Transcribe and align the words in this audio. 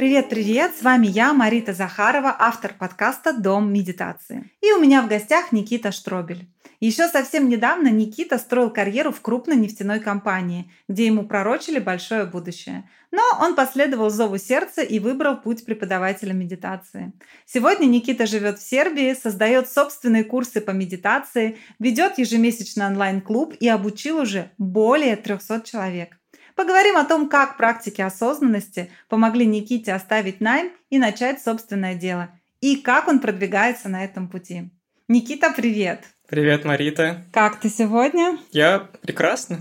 Привет-привет! 0.00 0.76
С 0.78 0.82
вами 0.82 1.08
я, 1.08 1.34
Марита 1.34 1.74
Захарова, 1.74 2.34
автор 2.38 2.72
подкаста 2.72 3.34
«Дом 3.34 3.70
медитации». 3.70 4.50
И 4.62 4.72
у 4.72 4.80
меня 4.80 5.02
в 5.02 5.08
гостях 5.08 5.52
Никита 5.52 5.92
Штробель. 5.92 6.48
Еще 6.80 7.06
совсем 7.08 7.50
недавно 7.50 7.88
Никита 7.88 8.38
строил 8.38 8.70
карьеру 8.70 9.12
в 9.12 9.20
крупной 9.20 9.56
нефтяной 9.56 10.00
компании, 10.00 10.72
где 10.88 11.04
ему 11.04 11.26
пророчили 11.26 11.78
большое 11.80 12.24
будущее. 12.24 12.88
Но 13.10 13.20
он 13.42 13.54
последовал 13.54 14.08
зову 14.08 14.38
сердца 14.38 14.80
и 14.80 14.98
выбрал 15.00 15.36
путь 15.36 15.66
преподавателя 15.66 16.32
медитации. 16.32 17.12
Сегодня 17.44 17.84
Никита 17.84 18.24
живет 18.24 18.58
в 18.58 18.66
Сербии, 18.66 19.12
создает 19.12 19.68
собственные 19.68 20.24
курсы 20.24 20.62
по 20.62 20.70
медитации, 20.70 21.58
ведет 21.78 22.16
ежемесячный 22.16 22.86
онлайн-клуб 22.86 23.54
и 23.60 23.68
обучил 23.68 24.20
уже 24.20 24.50
более 24.56 25.16
300 25.16 25.60
человек. 25.60 26.19
Поговорим 26.54 26.96
о 26.96 27.04
том, 27.04 27.28
как 27.28 27.56
практики 27.56 28.00
осознанности 28.00 28.90
помогли 29.08 29.46
Никите 29.46 29.92
оставить 29.92 30.40
найм 30.40 30.72
и 30.90 30.98
начать 30.98 31.42
собственное 31.42 31.94
дело, 31.94 32.30
и 32.60 32.76
как 32.76 33.08
он 33.08 33.20
продвигается 33.20 33.88
на 33.88 34.04
этом 34.04 34.28
пути. 34.28 34.70
Никита, 35.08 35.52
привет! 35.54 36.04
Привет, 36.28 36.64
Марита. 36.64 37.24
Как 37.32 37.58
ты 37.58 37.68
сегодня? 37.68 38.38
Я 38.52 38.88
прекрасно. 39.02 39.60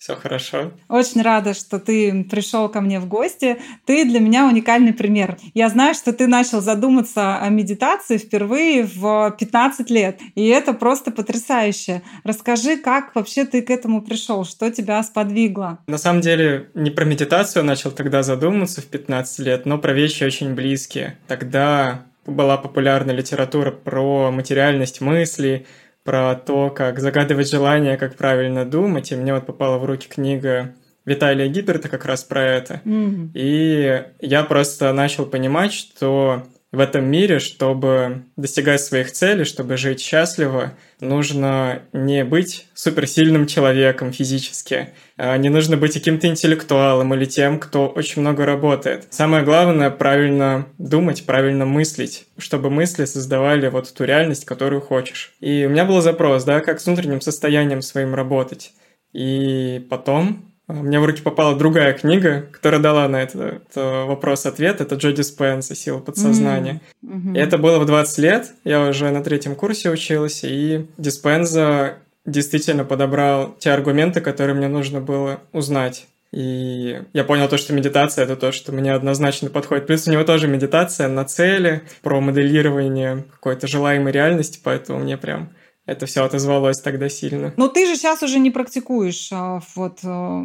Все 0.00 0.16
хорошо. 0.16 0.72
Очень 0.88 1.20
рада, 1.20 1.52
что 1.52 1.78
ты 1.78 2.24
пришел 2.24 2.70
ко 2.70 2.80
мне 2.80 3.00
в 3.00 3.06
гости. 3.06 3.58
Ты 3.84 4.06
для 4.06 4.18
меня 4.18 4.46
уникальный 4.46 4.94
пример. 4.94 5.36
Я 5.52 5.68
знаю, 5.68 5.92
что 5.92 6.14
ты 6.14 6.26
начал 6.26 6.62
задуматься 6.62 7.36
о 7.36 7.50
медитации 7.50 8.16
впервые 8.16 8.84
в 8.84 9.36
15 9.38 9.90
лет. 9.90 10.18
И 10.36 10.48
это 10.48 10.72
просто 10.72 11.10
потрясающе. 11.10 12.00
Расскажи, 12.24 12.78
как 12.78 13.14
вообще 13.14 13.44
ты 13.44 13.60
к 13.60 13.68
этому 13.68 14.00
пришел? 14.00 14.46
Что 14.46 14.70
тебя 14.70 15.02
сподвигло? 15.02 15.80
На 15.86 15.98
самом 15.98 16.22
деле, 16.22 16.70
не 16.72 16.90
про 16.90 17.04
медитацию 17.04 17.62
начал 17.62 17.90
тогда 17.90 18.22
задуматься 18.22 18.80
в 18.80 18.86
15 18.86 19.38
лет, 19.40 19.66
но 19.66 19.76
про 19.76 19.92
вещи 19.92 20.24
очень 20.24 20.54
близкие. 20.54 21.18
Тогда 21.28 22.06
была 22.24 22.56
популярна 22.56 23.10
литература 23.10 23.70
про 23.70 24.30
материальность 24.30 25.02
мысли, 25.02 25.66
про 26.04 26.34
то, 26.34 26.70
как 26.70 26.98
загадывать 26.98 27.50
желания, 27.50 27.96
как 27.96 28.16
правильно 28.16 28.64
думать. 28.64 29.12
И 29.12 29.16
мне 29.16 29.34
вот 29.34 29.46
попала 29.46 29.78
в 29.78 29.84
руки 29.84 30.08
книга 30.08 30.74
Виталия 31.04 31.48
Гиберта 31.48 31.88
как 31.88 32.04
раз 32.04 32.24
про 32.24 32.42
это. 32.44 32.80
Mm-hmm. 32.84 33.30
И 33.34 34.04
я 34.20 34.44
просто 34.44 34.92
начал 34.92 35.26
понимать, 35.26 35.72
что 35.72 36.44
в 36.72 36.78
этом 36.78 37.04
мире, 37.04 37.40
чтобы 37.40 38.22
достигать 38.36 38.80
своих 38.80 39.10
целей, 39.12 39.44
чтобы 39.44 39.76
жить 39.76 40.00
счастливо, 40.00 40.74
нужно 41.00 41.82
не 41.92 42.24
быть 42.24 42.68
суперсильным 42.74 43.46
человеком 43.46 44.12
физически, 44.12 44.90
а 45.16 45.36
не 45.36 45.48
нужно 45.48 45.76
быть 45.76 45.94
каким-то 45.94 46.28
интеллектуалом 46.28 47.12
или 47.14 47.24
тем, 47.24 47.58
кто 47.58 47.88
очень 47.88 48.22
много 48.22 48.46
работает. 48.46 49.06
Самое 49.10 49.44
главное— 49.44 49.90
правильно 49.90 50.66
думать, 50.78 51.26
правильно 51.26 51.66
мыслить, 51.66 52.26
чтобы 52.38 52.70
мысли 52.70 53.04
создавали 53.04 53.68
вот 53.68 53.92
ту 53.92 54.04
реальность, 54.04 54.44
которую 54.44 54.80
хочешь. 54.80 55.32
И 55.40 55.64
у 55.66 55.70
меня 55.70 55.84
был 55.84 56.00
запрос, 56.00 56.44
да, 56.44 56.60
как 56.60 56.80
с 56.80 56.86
внутренним 56.86 57.20
состоянием 57.20 57.82
своим 57.82 58.14
работать. 58.14 58.72
И 59.12 59.84
потом 59.90 60.49
мне 60.72 61.00
в 61.00 61.04
руки 61.04 61.22
попала 61.22 61.56
другая 61.56 61.92
книга, 61.92 62.46
которая 62.52 62.80
дала 62.80 63.08
на 63.08 63.22
этот, 63.22 63.40
этот 63.40 64.06
вопрос-ответ. 64.08 64.80
Это 64.80 64.94
Джо 64.96 65.12
Диспенса 65.12 65.74
«Сила 65.74 65.98
подсознания». 65.98 66.80
Mm-hmm. 67.04 67.36
И 67.36 67.38
это 67.38 67.58
было 67.58 67.78
в 67.78 67.86
20 67.86 68.18
лет. 68.18 68.52
Я 68.64 68.86
уже 68.86 69.10
на 69.10 69.22
третьем 69.22 69.54
курсе 69.54 69.90
учился, 69.90 70.46
и 70.48 70.86
Диспенза 70.98 71.94
действительно 72.26 72.84
подобрал 72.84 73.54
те 73.58 73.72
аргументы, 73.72 74.20
которые 74.20 74.54
мне 74.54 74.68
нужно 74.68 75.00
было 75.00 75.40
узнать. 75.52 76.06
И 76.32 77.02
я 77.12 77.24
понял 77.24 77.48
то, 77.48 77.58
что 77.58 77.72
медитация— 77.72 78.24
это 78.24 78.36
то, 78.36 78.52
что 78.52 78.70
мне 78.70 78.92
однозначно 78.92 79.50
подходит. 79.50 79.86
Плюс 79.86 80.06
у 80.06 80.12
него 80.12 80.22
тоже 80.22 80.46
медитация 80.46 81.08
на 81.08 81.24
цели, 81.24 81.82
про 82.02 82.20
моделирование 82.20 83.24
какой-то 83.32 83.66
желаемой 83.66 84.12
реальности, 84.12 84.60
поэтому 84.62 85.00
мне 85.00 85.16
прям 85.16 85.50
это 85.90 86.06
все 86.06 86.24
отозвалось 86.24 86.78
тогда 86.78 87.08
сильно. 87.08 87.52
Но 87.56 87.66
ты 87.66 87.84
же 87.86 87.96
сейчас 87.96 88.22
уже 88.22 88.38
не 88.38 88.52
практикуешь 88.52 89.30
а, 89.32 89.60
вот 89.74 89.98
а, 90.04 90.44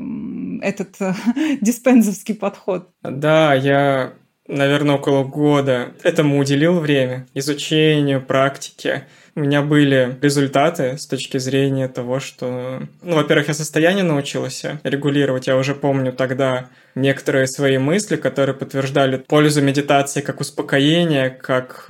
этот 0.62 0.96
а, 1.00 1.16
диспензовский 1.62 2.34
подход. 2.34 2.90
Да, 3.04 3.54
я, 3.54 4.14
наверное, 4.48 4.96
около 4.96 5.24
года 5.24 5.94
этому 6.02 6.40
уделил 6.40 6.80
время, 6.80 7.28
изучению, 7.36 8.26
практике. 8.26 9.06
У 9.36 9.42
меня 9.42 9.62
были 9.62 10.18
результаты 10.20 10.98
с 10.98 11.06
точки 11.06 11.38
зрения 11.38 11.90
того, 11.90 12.20
что, 12.20 12.82
ну, 13.04 13.16
во-первых, 13.16 13.50
я 13.50 13.54
состояние 13.54 14.04
научился 14.04 14.80
регулировать. 14.84 15.46
Я 15.46 15.58
уже 15.58 15.76
помню 15.76 16.12
тогда 16.12 16.70
некоторые 16.96 17.46
свои 17.46 17.78
мысли, 17.78 18.16
которые 18.16 18.56
подтверждали 18.56 19.18
пользу 19.18 19.62
медитации 19.62 20.22
как 20.22 20.40
успокоение, 20.40 21.30
как 21.30 21.86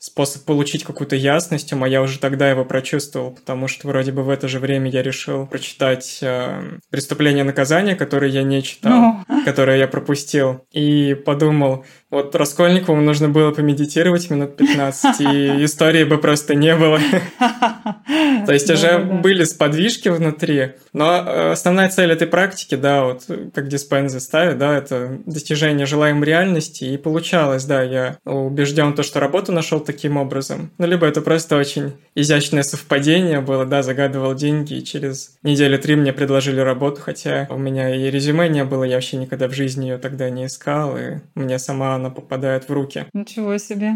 способ 0.00 0.44
получить 0.44 0.82
какую-то 0.82 1.14
ясность, 1.14 1.74
а 1.74 1.86
я 1.86 2.00
уже 2.00 2.18
тогда 2.18 2.48
его 2.48 2.64
прочувствовал, 2.64 3.32
потому 3.32 3.68
что 3.68 3.86
вроде 3.86 4.12
бы 4.12 4.22
в 4.22 4.30
это 4.30 4.48
же 4.48 4.58
время 4.58 4.90
я 4.90 5.02
решил 5.02 5.46
прочитать 5.46 6.20
э, 6.22 6.78
«Преступление 6.88 7.44
и 7.44 7.46
наказание», 7.46 7.94
которое 7.94 8.30
я 8.30 8.42
не 8.42 8.62
читал, 8.62 9.16
ну. 9.28 9.44
которое 9.44 9.76
я 9.76 9.86
пропустил, 9.86 10.64
и 10.72 11.12
подумал, 11.12 11.84
вот 12.10 12.34
Раскольникову 12.34 12.98
нужно 12.98 13.28
было 13.28 13.50
помедитировать 13.50 14.30
минут 14.30 14.56
15, 14.56 15.20
и 15.20 15.24
истории 15.64 16.04
бы 16.04 16.16
просто 16.16 16.54
не 16.54 16.74
было. 16.74 16.98
То 18.46 18.52
есть 18.54 18.70
уже 18.70 18.98
были 18.98 19.44
сподвижки 19.44 20.08
внутри, 20.08 20.72
но 20.94 21.16
э, 21.16 21.50
основная 21.52 21.90
цель 21.90 22.10
этой 22.10 22.26
практики, 22.26 22.74
да, 22.74 23.04
вот 23.04 23.24
как 23.54 23.68
диспензы 23.68 24.18
ставят, 24.20 24.56
да, 24.56 24.78
это 24.78 25.18
достижение 25.26 25.84
желаемой 25.84 26.26
реальности, 26.26 26.84
и 26.84 26.96
получалось, 26.96 27.66
да, 27.66 27.82
я 27.82 28.16
убежден 28.24 28.94
то, 28.94 29.02
что 29.02 29.20
работу 29.20 29.52
нашел 29.52 29.78
таким 29.92 30.16
образом. 30.16 30.70
Ну, 30.78 30.86
либо 30.86 31.06
это 31.06 31.20
просто 31.20 31.56
очень 31.56 31.94
изящное 32.14 32.62
совпадение 32.62 33.40
было, 33.40 33.64
да, 33.64 33.82
загадывал 33.82 34.34
деньги, 34.34 34.74
и 34.74 34.84
через 34.84 35.36
недели 35.42 35.76
три 35.76 35.96
мне 35.96 36.12
предложили 36.12 36.60
работу, 36.60 37.00
хотя 37.00 37.46
у 37.50 37.58
меня 37.58 37.94
и 37.94 38.10
резюме 38.10 38.48
не 38.48 38.64
было, 38.64 38.84
я 38.84 38.96
вообще 38.96 39.16
никогда 39.16 39.48
в 39.48 39.52
жизни 39.52 39.86
ее 39.86 39.98
тогда 39.98 40.30
не 40.30 40.46
искал, 40.46 40.96
и 40.96 41.18
мне 41.34 41.58
сама 41.58 41.94
она 41.94 42.10
попадает 42.10 42.68
в 42.68 42.72
руки. 42.72 43.06
Ничего 43.12 43.58
себе. 43.58 43.94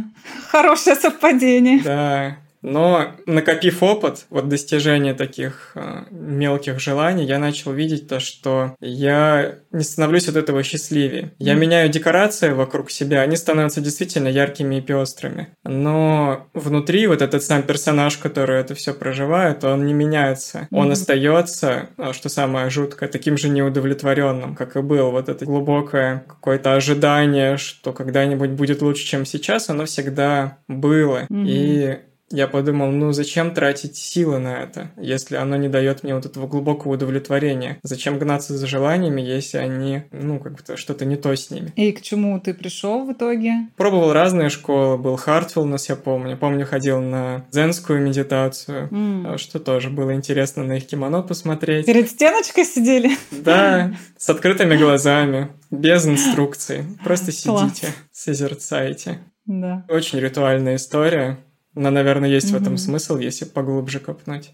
Хорошее 0.48 0.96
совпадение. 0.96 1.80
Да. 1.82 2.38
Но 2.64 3.12
накопив 3.26 3.82
опыт, 3.82 4.24
вот 4.30 4.48
достижения 4.48 5.12
таких 5.12 5.72
э, 5.74 6.04
мелких 6.10 6.80
желаний, 6.80 7.26
я 7.26 7.38
начал 7.38 7.72
видеть 7.72 8.08
то, 8.08 8.20
что 8.20 8.74
я 8.80 9.56
не 9.70 9.84
становлюсь 9.84 10.28
от 10.28 10.36
этого 10.36 10.62
счастливее. 10.62 11.32
Я 11.38 11.52
mm. 11.52 11.58
меняю 11.58 11.88
декорации 11.90 12.52
вокруг 12.52 12.90
себя, 12.90 13.20
они 13.20 13.36
становятся 13.36 13.82
действительно 13.82 14.28
яркими 14.28 14.76
и 14.76 14.80
пестрыми. 14.80 15.48
Но 15.62 16.48
внутри 16.54 17.06
вот 17.06 17.20
этот 17.20 17.42
сам 17.42 17.64
персонаж, 17.64 18.16
который 18.16 18.58
это 18.60 18.74
все 18.74 18.94
проживает, 18.94 19.62
он 19.62 19.84
не 19.84 19.92
меняется. 19.92 20.60
Mm. 20.60 20.78
Он 20.78 20.92
остается, 20.92 21.90
а, 21.98 22.14
что 22.14 22.30
самое 22.30 22.70
жуткое, 22.70 23.10
таким 23.10 23.36
же 23.36 23.50
неудовлетворенным, 23.50 24.56
как 24.56 24.76
и 24.76 24.80
был. 24.80 25.10
Вот 25.10 25.28
это 25.28 25.44
глубокое 25.44 26.24
какое-то 26.26 26.72
ожидание, 26.72 27.58
что 27.58 27.92
когда-нибудь 27.92 28.50
будет 28.50 28.80
лучше, 28.80 29.04
чем 29.04 29.26
сейчас, 29.26 29.68
оно 29.68 29.84
всегда 29.84 30.56
было. 30.66 31.26
Mm-hmm. 31.30 31.44
И 31.46 31.98
я 32.30 32.48
подумал, 32.48 32.90
ну 32.90 33.12
зачем 33.12 33.54
тратить 33.54 33.96
силы 33.96 34.38
на 34.38 34.62
это, 34.62 34.90
если 34.96 35.36
оно 35.36 35.56
не 35.56 35.68
дает 35.68 36.02
мне 36.02 36.14
вот 36.14 36.26
этого 36.26 36.46
глубокого 36.46 36.94
удовлетворения? 36.94 37.78
Зачем 37.82 38.18
гнаться 38.18 38.56
за 38.56 38.66
желаниями, 38.66 39.20
если 39.20 39.58
они, 39.58 40.02
ну, 40.10 40.40
как 40.40 40.54
бы 40.54 40.76
что-то 40.76 41.04
не 41.04 41.16
то 41.16 41.34
с 41.34 41.50
ними? 41.50 41.72
И 41.76 41.92
к 41.92 42.02
чему 42.02 42.40
ты 42.40 42.54
пришел 42.54 43.04
в 43.04 43.12
итоге? 43.12 43.68
Пробовал 43.76 44.12
разные 44.12 44.48
школы, 44.48 44.98
был 44.98 45.16
Хартфилнес, 45.16 45.88
я 45.88 45.96
помню. 45.96 46.36
Помню, 46.36 46.66
ходил 46.66 47.00
на 47.00 47.44
зенскую 47.50 48.00
медитацию, 48.00 48.88
mm. 48.90 49.38
что 49.38 49.60
тоже 49.60 49.90
было 49.90 50.14
интересно 50.14 50.64
на 50.64 50.78
их 50.78 50.86
кимоно 50.86 51.22
посмотреть. 51.22 51.86
Перед 51.86 52.10
стеночкой 52.10 52.64
сидели? 52.64 53.10
Да, 53.30 53.94
с 54.16 54.30
открытыми 54.30 54.76
глазами, 54.76 55.48
без 55.70 56.06
инструкций. 56.06 56.84
Просто 57.04 57.32
сидите, 57.32 57.88
созерцайте. 58.12 59.18
Да. 59.46 59.84
Очень 59.88 60.20
ритуальная 60.20 60.76
история. 60.76 61.38
Но, 61.74 61.90
наверное, 61.90 62.28
есть 62.28 62.48
mm-hmm. 62.48 62.58
в 62.58 62.62
этом 62.62 62.76
смысл, 62.78 63.18
если 63.18 63.44
поглубже 63.44 64.00
копнуть. 64.00 64.52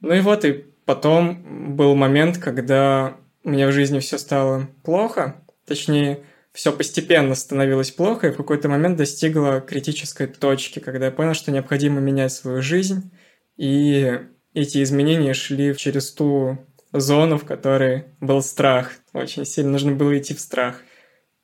Ну 0.00 0.14
и 0.14 0.20
вот, 0.20 0.44
и 0.44 0.64
потом 0.84 1.76
был 1.76 1.94
момент, 1.94 2.38
когда 2.38 3.16
у 3.44 3.50
меня 3.50 3.68
в 3.68 3.72
жизни 3.72 3.98
все 4.00 4.18
стало 4.18 4.68
плохо. 4.82 5.36
Точнее, 5.66 6.20
все 6.52 6.72
постепенно 6.72 7.34
становилось 7.34 7.90
плохо, 7.90 8.28
и 8.28 8.30
в 8.32 8.36
какой-то 8.36 8.68
момент 8.68 8.96
достигла 8.96 9.60
критической 9.60 10.26
точки, 10.26 10.78
когда 10.78 11.06
я 11.06 11.12
понял, 11.12 11.34
что 11.34 11.52
необходимо 11.52 12.00
менять 12.00 12.32
свою 12.32 12.60
жизнь, 12.60 13.10
и 13.56 14.20
эти 14.52 14.82
изменения 14.82 15.32
шли 15.32 15.76
через 15.76 16.10
ту 16.10 16.58
зону, 16.92 17.38
в 17.38 17.44
которой 17.44 18.06
был 18.20 18.42
страх. 18.42 18.92
Очень 19.12 19.44
сильно 19.46 19.70
нужно 19.70 19.92
было 19.92 20.18
идти 20.18 20.34
в 20.34 20.40
страх. 20.40 20.82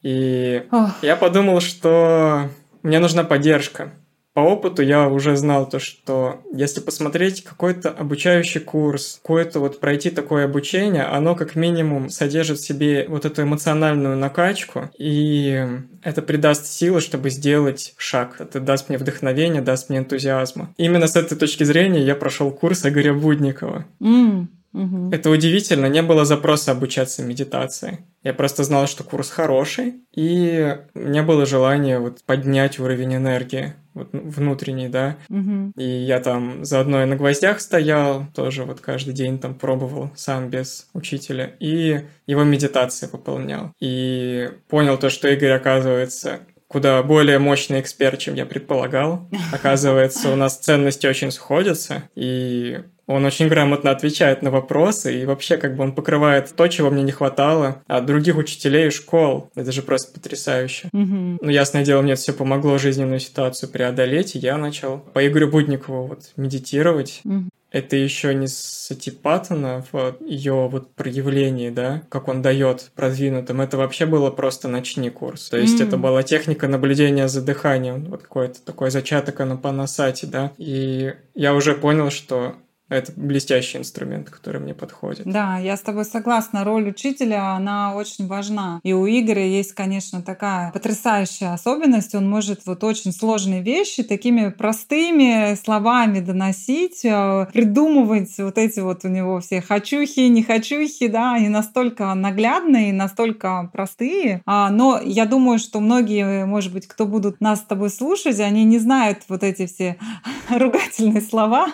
И 0.03 0.67
Ох. 0.73 1.03
я 1.03 1.17
подумал, 1.17 1.61
что 1.61 2.51
мне 2.83 2.99
нужна 2.99 3.25
поддержка. 3.25 3.93
По 4.37 4.41
опыту 4.41 4.83
я 4.83 5.09
уже 5.09 5.35
знал 5.35 5.67
то, 5.67 5.79
что 5.79 6.43
если 6.53 6.81
посмотреть 6.81 7.43
какой-то 7.43 7.88
обучающий 7.88 8.61
курс, 8.61 9.19
какое-то 9.23 9.61
вот 9.61 9.81
пройти 9.81 10.11
такое 10.11 10.44
обучение, 10.44 11.05
оно 11.05 11.35
как 11.35 11.56
минимум 11.56 12.11
содержит 12.11 12.59
в 12.59 12.67
себе 12.67 13.06
вот 13.09 13.25
эту 13.25 13.44
эмоциональную 13.44 14.15
накачку, 14.15 14.91
и 14.99 15.67
это 16.03 16.21
придаст 16.21 16.67
силы, 16.67 17.00
чтобы 17.00 17.31
сделать 17.31 17.94
шаг. 17.97 18.37
Это 18.38 18.61
даст 18.61 18.91
мне 18.91 18.99
вдохновение, 18.99 19.62
даст 19.62 19.88
мне 19.88 20.00
энтузиазма. 20.00 20.69
Именно 20.77 21.06
с 21.06 21.17
этой 21.17 21.38
точки 21.38 21.65
зрения 21.65 22.03
я 22.03 22.15
прошел 22.15 22.50
курс 22.50 22.85
Игоря 22.85 23.15
Будникова. 23.15 23.87
Mm. 24.03 24.49
Угу. 24.75 25.11
Это 25.12 25.31
удивительно, 25.31 25.87
не 25.87 26.03
было 26.03 26.27
запроса 26.27 26.73
обучаться 26.73 27.23
медитации. 27.23 28.00
Я 28.23 28.35
просто 28.35 28.65
знал, 28.65 28.87
что 28.87 29.03
курс 29.03 29.31
хороший, 29.31 29.94
и 30.15 30.77
не 30.94 31.23
было 31.23 31.47
желания 31.47 31.99
вот 31.99 32.23
поднять 32.27 32.79
уровень 32.79 33.15
энергии 33.15 33.73
вот 33.97 34.11
внутренний, 34.13 34.89
да. 34.89 35.17
Угу. 35.29 35.73
И 35.77 35.85
я 35.85 36.21
там 36.21 36.65
заодно 36.65 37.03
и 37.03 37.07
на 37.07 37.17
гвоздях 37.17 37.61
стоял, 37.61 38.27
тоже 38.35 38.65
вот 38.65 38.81
каждый 38.81 39.15
день 39.15 39.39
там 39.39 39.55
пробовал 39.55 40.11
сам 40.15 40.51
без 40.51 40.89
учителя, 40.93 41.55
и 41.59 42.03
его 42.27 42.45
медитации 42.45 43.09
выполнял. 43.11 43.73
И 43.81 44.51
понял 44.69 44.99
то, 44.99 45.11
что 45.11 45.29
Игорь, 45.29 45.53
оказывается, 45.53 46.41
куда 46.69 47.03
более 47.03 47.39
мощный 47.39 47.81
эксперт, 47.81 48.19
чем 48.19 48.35
я 48.35 48.47
предполагал. 48.47 49.29
Оказывается, 49.53 50.31
у 50.31 50.37
нас 50.37 50.59
ценности 50.59 51.07
очень 51.07 51.31
сходятся, 51.31 52.09
и 52.15 52.81
он 53.07 53.25
очень 53.25 53.49
грамотно 53.49 53.93
отвечает 53.93 54.43
на 54.43 54.51
вопросы, 54.51 55.23
и 55.23 55.25
вообще 55.27 55.57
как 55.59 55.77
бы 55.77 55.85
он 55.85 55.95
покрывает 55.95 56.53
то, 56.57 56.67
чего 56.67 56.91
мне 56.91 57.05
не 57.05 57.13
хватало 57.13 57.83
от 57.87 58.05
других 58.05 58.37
учителей 58.37 58.89
и 58.89 58.91
школ. 58.91 59.51
Это 59.55 59.71
же 59.71 59.83
просто 59.83 60.13
потрясающе. 60.13 60.89
Mm-hmm. 60.93 61.39
Ну, 61.41 61.51
ясное 61.51 61.85
дело, 61.85 62.03
мне 62.03 62.15
это 62.15 62.23
все 62.23 62.33
помогло 62.33 62.79
жизненную 62.79 63.21
ситуацию 63.21 63.71
преодолеть, 63.71 64.35
и 64.35 64.41
я 64.41 64.59
начал 64.59 64.99
по 64.99 65.27
Игорю 65.27 65.49
Будникову 65.49 66.07
вот 66.07 66.33
медитировать. 66.37 67.21
Mm-hmm. 67.25 67.49
Это 67.76 67.94
еще 67.94 68.32
не 68.32 68.46
Сати 68.49 69.11
Паттона 69.11 69.84
в 69.93 70.17
ее 70.25 70.67
вот 70.67 70.94
проявлении, 70.94 71.69
да, 71.69 72.02
как 72.08 72.26
он 72.28 72.40
дает 72.40 72.90
продвинутым. 72.94 73.61
Это 73.61 73.76
вообще 73.76 74.06
было 74.06 74.31
просто 74.31 74.67
начни 74.67 75.11
курс. 75.11 75.50
То 75.50 75.58
есть 75.58 75.78
mm. 75.78 75.87
это 75.87 75.99
была 75.99 76.23
техника 76.23 76.69
наблюдения 76.69 77.28
за 77.28 77.43
дыханием, 77.43 78.06
вот 78.06 78.23
какой-то 78.23 78.62
такой 78.64 78.90
зачаток 78.90 79.40
анапанасати, 79.40 80.25
да. 80.25 80.52
И 80.56 81.12
я 81.34 81.52
уже 81.52 81.75
понял, 81.75 82.11
что 82.11 82.55
это 82.88 83.12
блестящий 83.17 83.79
инструмент, 83.79 84.31
который 84.31 84.61
мне 84.61 84.73
подходит. 84.73 85.27
Да, 85.27 85.59
я 85.59 85.77
с 85.77 85.81
тобой 85.81 86.05
согласна. 86.05 86.62
Роль 86.62 86.88
учителя, 86.91 87.55
она 87.55 87.94
очень 87.94 88.29
важна. 88.29 88.81
И 88.85 88.93
у 88.93 89.06
Игоря 89.06 89.44
есть, 89.44 89.73
конечно, 89.73 90.23
такая 90.23 90.71
потрясающая 90.71 91.53
особенность. 91.53 92.15
Он 92.15 92.29
может 92.31 92.65
вот 92.65 92.85
очень 92.85 93.12
сложные 93.12 93.61
вещи 93.61 94.05
такими 94.05 94.50
простыми 94.50 95.56
словами 95.56 96.21
доносить, 96.21 97.05
э, 97.05 97.47
придумывать 97.53 98.38
вот 98.38 98.56
эти 98.56 98.79
вот 98.79 99.05
у 99.05 99.09
него 99.09 99.41
все 99.41 99.61
хочухи, 99.61 100.21
не 100.21 100.44
хочухи, 100.44 101.09
да, 101.09 101.35
они 101.35 101.49
настолько 101.49 102.15
наглядные, 102.15 102.93
настолько 102.93 103.69
простые. 103.73 104.43
А, 104.47 104.71
но 104.71 105.00
я 105.03 105.27
думаю, 105.27 105.59
что 105.59 105.81
многие, 105.81 106.47
может 106.47 106.73
быть, 106.73 106.87
кто 106.87 107.05
будут 107.05 107.41
нас 107.41 107.61
с 107.61 107.65
тобой 107.65 107.91
слушать, 107.91 108.38
они 108.38 108.62
не 108.62 108.79
знают 108.79 109.25
вот 109.29 109.43
эти 109.43 109.67
все 109.67 109.97
ругательные 110.50 111.21
слова 111.21 111.67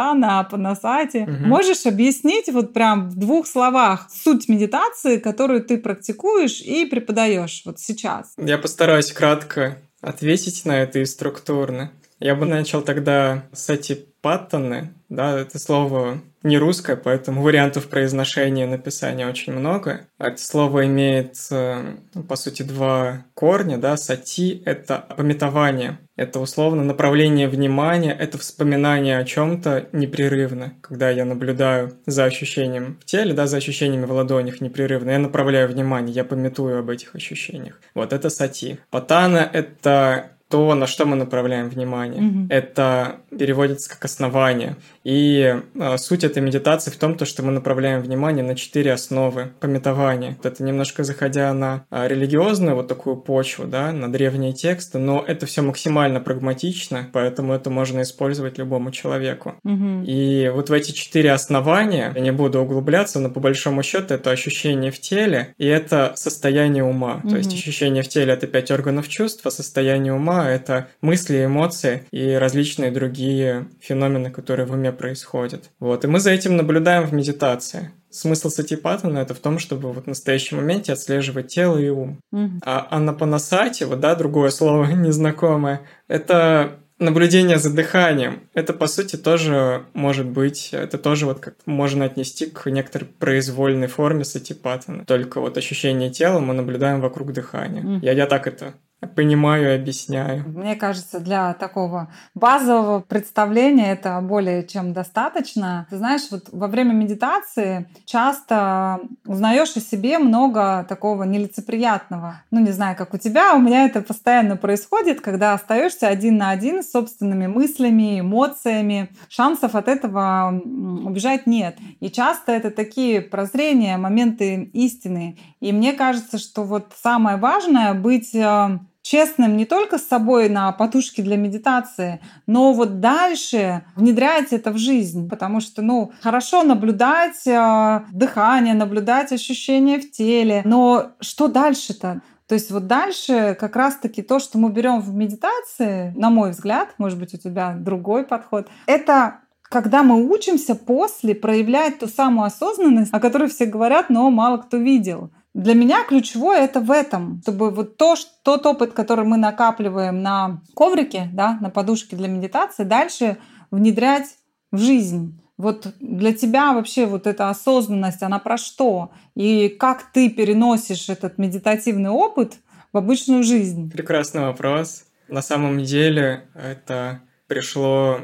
сатипата 0.00 0.10
Сатана, 0.10 0.40
Апанасати. 0.40 1.18
Угу. 1.18 1.48
Можешь 1.48 1.86
объяснить 1.86 2.48
вот 2.48 2.72
прям 2.72 3.10
в 3.10 3.16
двух 3.16 3.46
словах 3.46 4.08
суть 4.10 4.48
медитации, 4.48 5.18
которую 5.18 5.62
ты 5.62 5.78
практикуешь 5.78 6.60
и 6.60 6.86
преподаешь 6.86 7.62
вот 7.64 7.78
сейчас? 7.78 8.34
Я 8.38 8.58
постараюсь 8.58 9.12
кратко 9.12 9.76
ответить 10.00 10.64
на 10.64 10.82
это 10.82 10.98
и 10.98 11.04
структурно. 11.04 11.90
Я 12.20 12.34
бы 12.34 12.46
начал 12.46 12.82
тогда 12.82 13.44
с 13.52 13.70
эти 13.70 14.06
паттоны, 14.20 14.92
да, 15.08 15.38
это 15.38 15.58
слово 15.58 16.20
не 16.42 16.58
русское, 16.58 16.96
поэтому 16.96 17.42
вариантов 17.42 17.88
произношения 17.88 18.64
и 18.64 18.68
написания 18.68 19.28
очень 19.28 19.52
много. 19.52 20.06
Это 20.18 20.38
слово 20.38 20.86
имеет, 20.86 21.34
э, 21.50 21.96
по 22.28 22.36
сути, 22.36 22.62
два 22.62 23.24
корня, 23.34 23.78
да, 23.78 23.96
сати— 23.96 24.62
это 24.64 25.04
пометование, 25.16 25.98
это 26.16 26.40
условно 26.40 26.82
направление 26.82 27.48
внимания, 27.48 28.12
это 28.12 28.38
вспоминание 28.38 29.18
о 29.18 29.24
чем-то 29.24 29.88
непрерывно. 29.92 30.74
Когда 30.80 31.10
я 31.10 31.24
наблюдаю 31.24 31.92
за 32.06 32.24
ощущением 32.24 32.98
в 33.00 33.04
теле, 33.04 33.34
да, 33.34 33.46
за 33.46 33.58
ощущениями 33.58 34.06
в 34.06 34.12
ладонях 34.12 34.60
непрерывно, 34.60 35.10
я 35.10 35.18
направляю 35.18 35.68
внимание, 35.68 36.14
я 36.14 36.24
пометую 36.24 36.78
об 36.78 36.90
этих 36.90 37.14
ощущениях. 37.14 37.80
Вот 37.94 38.12
это 38.12 38.30
сати. 38.30 38.78
Патана— 38.90 39.48
это 39.52 40.32
то, 40.50 40.74
на 40.74 40.88
что 40.88 41.06
мы 41.06 41.14
направляем 41.14 41.68
внимание. 41.68 42.22
Mm-hmm. 42.22 42.46
Это 42.50 43.20
переводится 43.38 43.88
как 43.88 44.04
основание. 44.04 44.76
И 45.04 45.56
э, 45.76 45.96
суть 45.96 46.24
этой 46.24 46.42
медитации 46.42 46.90
в 46.90 46.96
том, 46.96 47.14
то, 47.14 47.24
что 47.24 47.44
мы 47.44 47.52
направляем 47.52 48.02
внимание 48.02 48.44
на 48.44 48.56
четыре 48.56 48.92
основы 48.92 49.52
пометования. 49.60 50.36
Это 50.42 50.64
немножко 50.64 51.04
заходя 51.04 51.54
на 51.54 51.84
э, 51.92 52.08
религиозную 52.08 52.74
вот 52.74 52.88
такую 52.88 53.16
почву, 53.16 53.66
да, 53.66 53.92
на 53.92 54.10
древние 54.10 54.52
тексты, 54.52 54.98
но 54.98 55.24
это 55.24 55.46
все 55.46 55.62
максимально 55.62 56.18
прагматично, 56.18 57.08
поэтому 57.12 57.52
это 57.52 57.70
можно 57.70 58.02
использовать 58.02 58.58
любому 58.58 58.90
человеку. 58.90 59.54
Mm-hmm. 59.64 60.04
И 60.06 60.48
вот 60.48 60.68
в 60.68 60.72
эти 60.72 60.90
четыре 60.90 61.30
основания, 61.30 62.12
я 62.12 62.20
не 62.20 62.32
буду 62.32 62.60
углубляться, 62.60 63.20
но 63.20 63.30
по 63.30 63.38
большому 63.38 63.84
счету 63.84 64.14
это 64.14 64.32
ощущение 64.32 64.90
в 64.90 65.00
теле 65.00 65.54
и 65.58 65.66
это 65.66 66.12
состояние 66.16 66.82
ума. 66.82 67.20
Mm-hmm. 67.22 67.30
То 67.30 67.36
есть 67.36 67.54
ощущение 67.54 68.02
в 68.02 68.08
теле— 68.08 68.32
это 68.34 68.48
пять 68.48 68.72
органов 68.72 69.06
чувств, 69.08 69.46
а 69.46 69.52
состояние 69.52 70.12
ума 70.12 70.39
это 70.48 70.88
мысли, 71.00 71.44
эмоции 71.44 72.04
и 72.10 72.32
различные 72.32 72.90
другие 72.90 73.68
феномены, 73.80 74.30
которые 74.30 74.66
в 74.66 74.72
уме 74.72 74.92
происходят. 74.92 75.70
Вот. 75.78 76.04
И 76.04 76.08
мы 76.08 76.20
за 76.20 76.30
этим 76.30 76.56
наблюдаем 76.56 77.04
в 77.04 77.12
медитации. 77.12 77.92
Смысл 78.10 78.50
сатипатана 78.50 79.18
это 79.18 79.34
в 79.34 79.38
том, 79.38 79.58
чтобы 79.58 79.92
вот 79.92 80.04
в 80.04 80.08
настоящем 80.08 80.56
моменте 80.56 80.92
отслеживать 80.92 81.48
тело 81.48 81.78
и 81.78 81.88
ум. 81.88 82.18
Mm-hmm. 82.34 82.60
А 82.64 82.88
анапанасати, 82.90 83.84
вот 83.84 84.00
да, 84.00 84.16
другое 84.16 84.50
слово 84.50 84.84
незнакомое, 84.92 85.82
это 86.08 86.80
наблюдение 87.00 87.58
за 87.58 87.74
дыханием. 87.74 88.42
Это, 88.54 88.72
по 88.72 88.86
сути, 88.86 89.16
тоже 89.16 89.84
может 89.94 90.26
быть, 90.26 90.70
это 90.72 90.98
тоже 90.98 91.26
вот 91.26 91.40
как 91.40 91.54
можно 91.66 92.04
отнести 92.04 92.46
к 92.46 92.70
некоторой 92.70 93.08
произвольной 93.08 93.88
форме 93.88 94.24
сатипатана. 94.24 95.04
Только 95.04 95.40
вот 95.40 95.56
ощущение 95.56 96.10
тела 96.10 96.38
мы 96.38 96.54
наблюдаем 96.54 97.00
вокруг 97.00 97.32
дыхания. 97.32 97.82
Mm. 97.82 97.98
Я, 98.02 98.12
я 98.12 98.26
так 98.26 98.46
это 98.46 98.74
понимаю 99.06 99.74
объясняю. 99.74 100.44
Мне 100.46 100.76
кажется, 100.76 101.20
для 101.20 101.54
такого 101.54 102.12
базового 102.34 103.00
представления 103.00 103.92
это 103.92 104.20
более 104.20 104.66
чем 104.66 104.92
достаточно. 104.92 105.86
Ты 105.90 105.96
знаешь, 105.96 106.22
вот 106.30 106.48
во 106.52 106.66
время 106.66 106.92
медитации 106.92 107.88
часто 108.04 109.00
узнаешь 109.26 109.76
о 109.76 109.80
себе 109.80 110.18
много 110.18 110.84
такого 110.88 111.24
нелицеприятного. 111.24 112.42
Ну, 112.50 112.60
не 112.60 112.72
знаю, 112.72 112.96
как 112.96 113.14
у 113.14 113.18
тебя, 113.18 113.54
у 113.54 113.58
меня 113.58 113.86
это 113.86 114.02
постоянно 114.02 114.56
происходит, 114.56 115.20
когда 115.20 115.54
остаешься 115.54 116.08
один 116.08 116.36
на 116.36 116.50
один 116.50 116.82
с 116.82 116.90
собственными 116.90 117.46
мыслями, 117.46 118.20
эмоциями. 118.20 119.10
Шансов 119.28 119.74
от 119.74 119.88
этого 119.88 120.60
убежать 121.04 121.46
нет. 121.46 121.78
И 122.00 122.10
часто 122.10 122.52
это 122.52 122.70
такие 122.70 123.20
прозрения, 123.20 123.96
моменты 123.96 124.64
истины. 124.72 125.38
И 125.60 125.72
мне 125.72 125.92
кажется, 125.92 126.38
что 126.38 126.64
вот 126.64 126.92
самое 127.00 127.36
важное 127.36 127.94
быть 127.94 128.34
э, 128.34 128.78
честным 129.02 129.56
не 129.56 129.64
только 129.64 129.98
с 129.98 130.06
собой 130.06 130.48
на 130.48 130.72
подушке 130.72 131.22
для 131.22 131.36
медитации, 131.36 132.20
но 132.46 132.72
вот 132.72 133.00
дальше 133.00 133.84
внедрять 133.96 134.52
это 134.52 134.72
в 134.72 134.78
жизнь, 134.78 135.28
потому 135.28 135.60
что, 135.60 135.82
ну, 135.82 136.12
хорошо 136.20 136.62
наблюдать 136.62 137.46
э, 137.46 138.02
дыхание, 138.12 138.74
наблюдать 138.74 139.32
ощущения 139.32 139.98
в 139.98 140.10
теле, 140.10 140.62
но 140.64 141.12
что 141.20 141.48
дальше-то? 141.48 142.22
То 142.46 142.54
есть 142.54 142.72
вот 142.72 142.88
дальше 142.88 143.56
как 143.58 143.76
раз-таки 143.76 144.22
то, 144.22 144.40
что 144.40 144.58
мы 144.58 144.70
берем 144.70 145.00
в 145.00 145.14
медитации, 145.14 146.12
на 146.16 146.30
мой 146.30 146.50
взгляд, 146.50 146.94
может 146.98 147.18
быть, 147.18 147.32
у 147.32 147.38
тебя 147.38 147.76
другой 147.78 148.24
подход, 148.24 148.68
это 148.86 149.36
когда 149.62 150.02
мы 150.02 150.28
учимся 150.28 150.74
после 150.74 151.36
проявлять 151.36 152.00
ту 152.00 152.08
самую 152.08 152.46
осознанность, 152.46 153.14
о 153.14 153.20
которой 153.20 153.48
все 153.48 153.66
говорят, 153.66 154.10
но 154.10 154.28
мало 154.30 154.56
кто 154.56 154.78
видел. 154.78 155.30
Для 155.52 155.74
меня 155.74 156.04
ключевое 156.04 156.60
это 156.60 156.80
в 156.80 156.90
этом, 156.92 157.40
чтобы 157.42 157.70
вот 157.70 157.96
то, 157.96 158.14
тот 158.44 158.66
опыт, 158.66 158.92
который 158.92 159.24
мы 159.24 159.36
накапливаем 159.36 160.22
на 160.22 160.62
коврике, 160.76 161.28
да, 161.32 161.58
на 161.60 161.70
подушке 161.70 162.14
для 162.14 162.28
медитации, 162.28 162.84
дальше 162.84 163.36
внедрять 163.70 164.36
в 164.70 164.78
жизнь 164.78 165.40
Вот 165.60 165.88
для 166.00 166.32
тебя 166.32 166.72
вообще 166.72 167.04
вот 167.04 167.26
эта 167.26 167.50
осознанность, 167.50 168.22
она 168.22 168.38
про 168.38 168.56
что? 168.56 169.10
И 169.34 169.68
как 169.68 170.10
ты 170.10 170.30
переносишь 170.30 171.10
этот 171.10 171.36
медитативный 171.36 172.08
опыт 172.08 172.54
в 172.94 172.96
обычную 172.96 173.42
жизнь? 173.42 173.90
Прекрасный 173.90 174.40
вопрос. 174.40 175.04
На 175.28 175.42
самом 175.42 175.84
деле 175.84 176.48
это 176.54 177.20
пришло, 177.46 178.20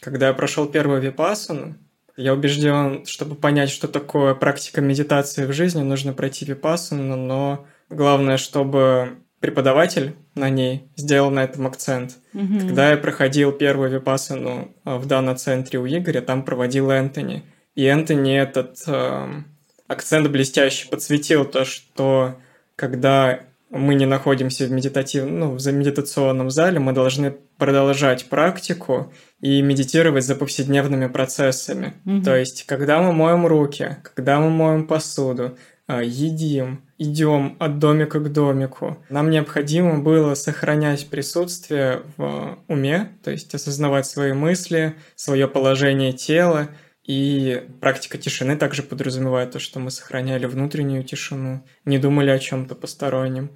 когда 0.00 0.28
я 0.28 0.32
прошел 0.32 0.66
первую 0.66 1.02
випассану. 1.02 1.74
Я 2.16 2.34
убежден, 2.34 3.06
чтобы 3.06 3.34
понять, 3.34 3.70
что 3.70 3.88
такое 3.88 4.34
практика 4.34 4.80
медитации 4.80 5.46
в 5.46 5.52
жизни, 5.52 5.82
нужно 5.82 6.12
пройти 6.12 6.44
випассану, 6.44 7.16
но 7.16 7.66
главное, 7.88 8.36
чтобы 8.36 9.18
преподаватель 9.40 10.14
на 10.34 10.48
ней 10.50 10.84
сделал 10.96 11.30
на 11.30 11.44
этом 11.44 11.66
акцент. 11.66 12.18
Угу. 12.32 12.60
Когда 12.60 12.90
я 12.90 12.96
проходил 12.96 13.52
первую 13.52 13.90
випассану 13.90 14.74
а, 14.84 14.98
в 14.98 15.06
Дана-центре 15.06 15.78
у 15.78 15.86
Игоря, 15.86 16.20
там 16.20 16.44
проводил 16.44 16.90
Энтони. 16.90 17.42
И 17.74 17.84
Энтони 17.84 18.38
этот 18.38 18.82
э, 18.86 19.42
акцент 19.88 20.28
блестяще 20.28 20.88
подсветил 20.88 21.44
то, 21.44 21.64
что 21.64 22.36
когда 22.76 23.40
мы 23.72 23.94
не 23.94 24.06
находимся 24.06 24.66
в 24.66 24.70
медитативном, 24.70 25.38
ну, 25.38 25.56
в 25.56 25.72
медитационном 25.72 26.50
зале, 26.50 26.78
мы 26.78 26.92
должны 26.92 27.34
продолжать 27.56 28.26
практику 28.26 29.12
и 29.40 29.62
медитировать 29.62 30.24
за 30.24 30.36
повседневными 30.36 31.06
процессами. 31.06 31.94
Угу. 32.04 32.22
То 32.22 32.36
есть, 32.36 32.64
когда 32.66 33.00
мы 33.00 33.12
моем 33.12 33.46
руки, 33.46 33.96
когда 34.02 34.40
мы 34.40 34.50
моем 34.50 34.86
посуду, 34.86 35.56
а, 35.88 36.02
едим, 36.02 36.82
идем 36.98 37.56
от 37.58 37.78
домика 37.78 38.20
к 38.20 38.30
домику. 38.30 38.98
Нам 39.08 39.30
необходимо 39.30 39.98
было 39.98 40.34
сохранять 40.34 41.08
присутствие 41.08 42.02
в 42.16 42.58
уме, 42.68 43.12
то 43.24 43.30
есть 43.30 43.54
осознавать 43.54 44.06
свои 44.06 44.32
мысли, 44.32 44.94
свое 45.16 45.48
положение 45.48 46.12
тела. 46.12 46.68
И 47.04 47.68
практика 47.80 48.16
тишины 48.16 48.56
также 48.56 48.82
подразумевает 48.82 49.50
то, 49.50 49.58
что 49.58 49.80
мы 49.80 49.90
сохраняли 49.90 50.46
внутреннюю 50.46 51.02
тишину, 51.02 51.64
не 51.84 51.98
думали 51.98 52.30
о 52.30 52.38
чем-то 52.38 52.74
постороннем. 52.74 53.50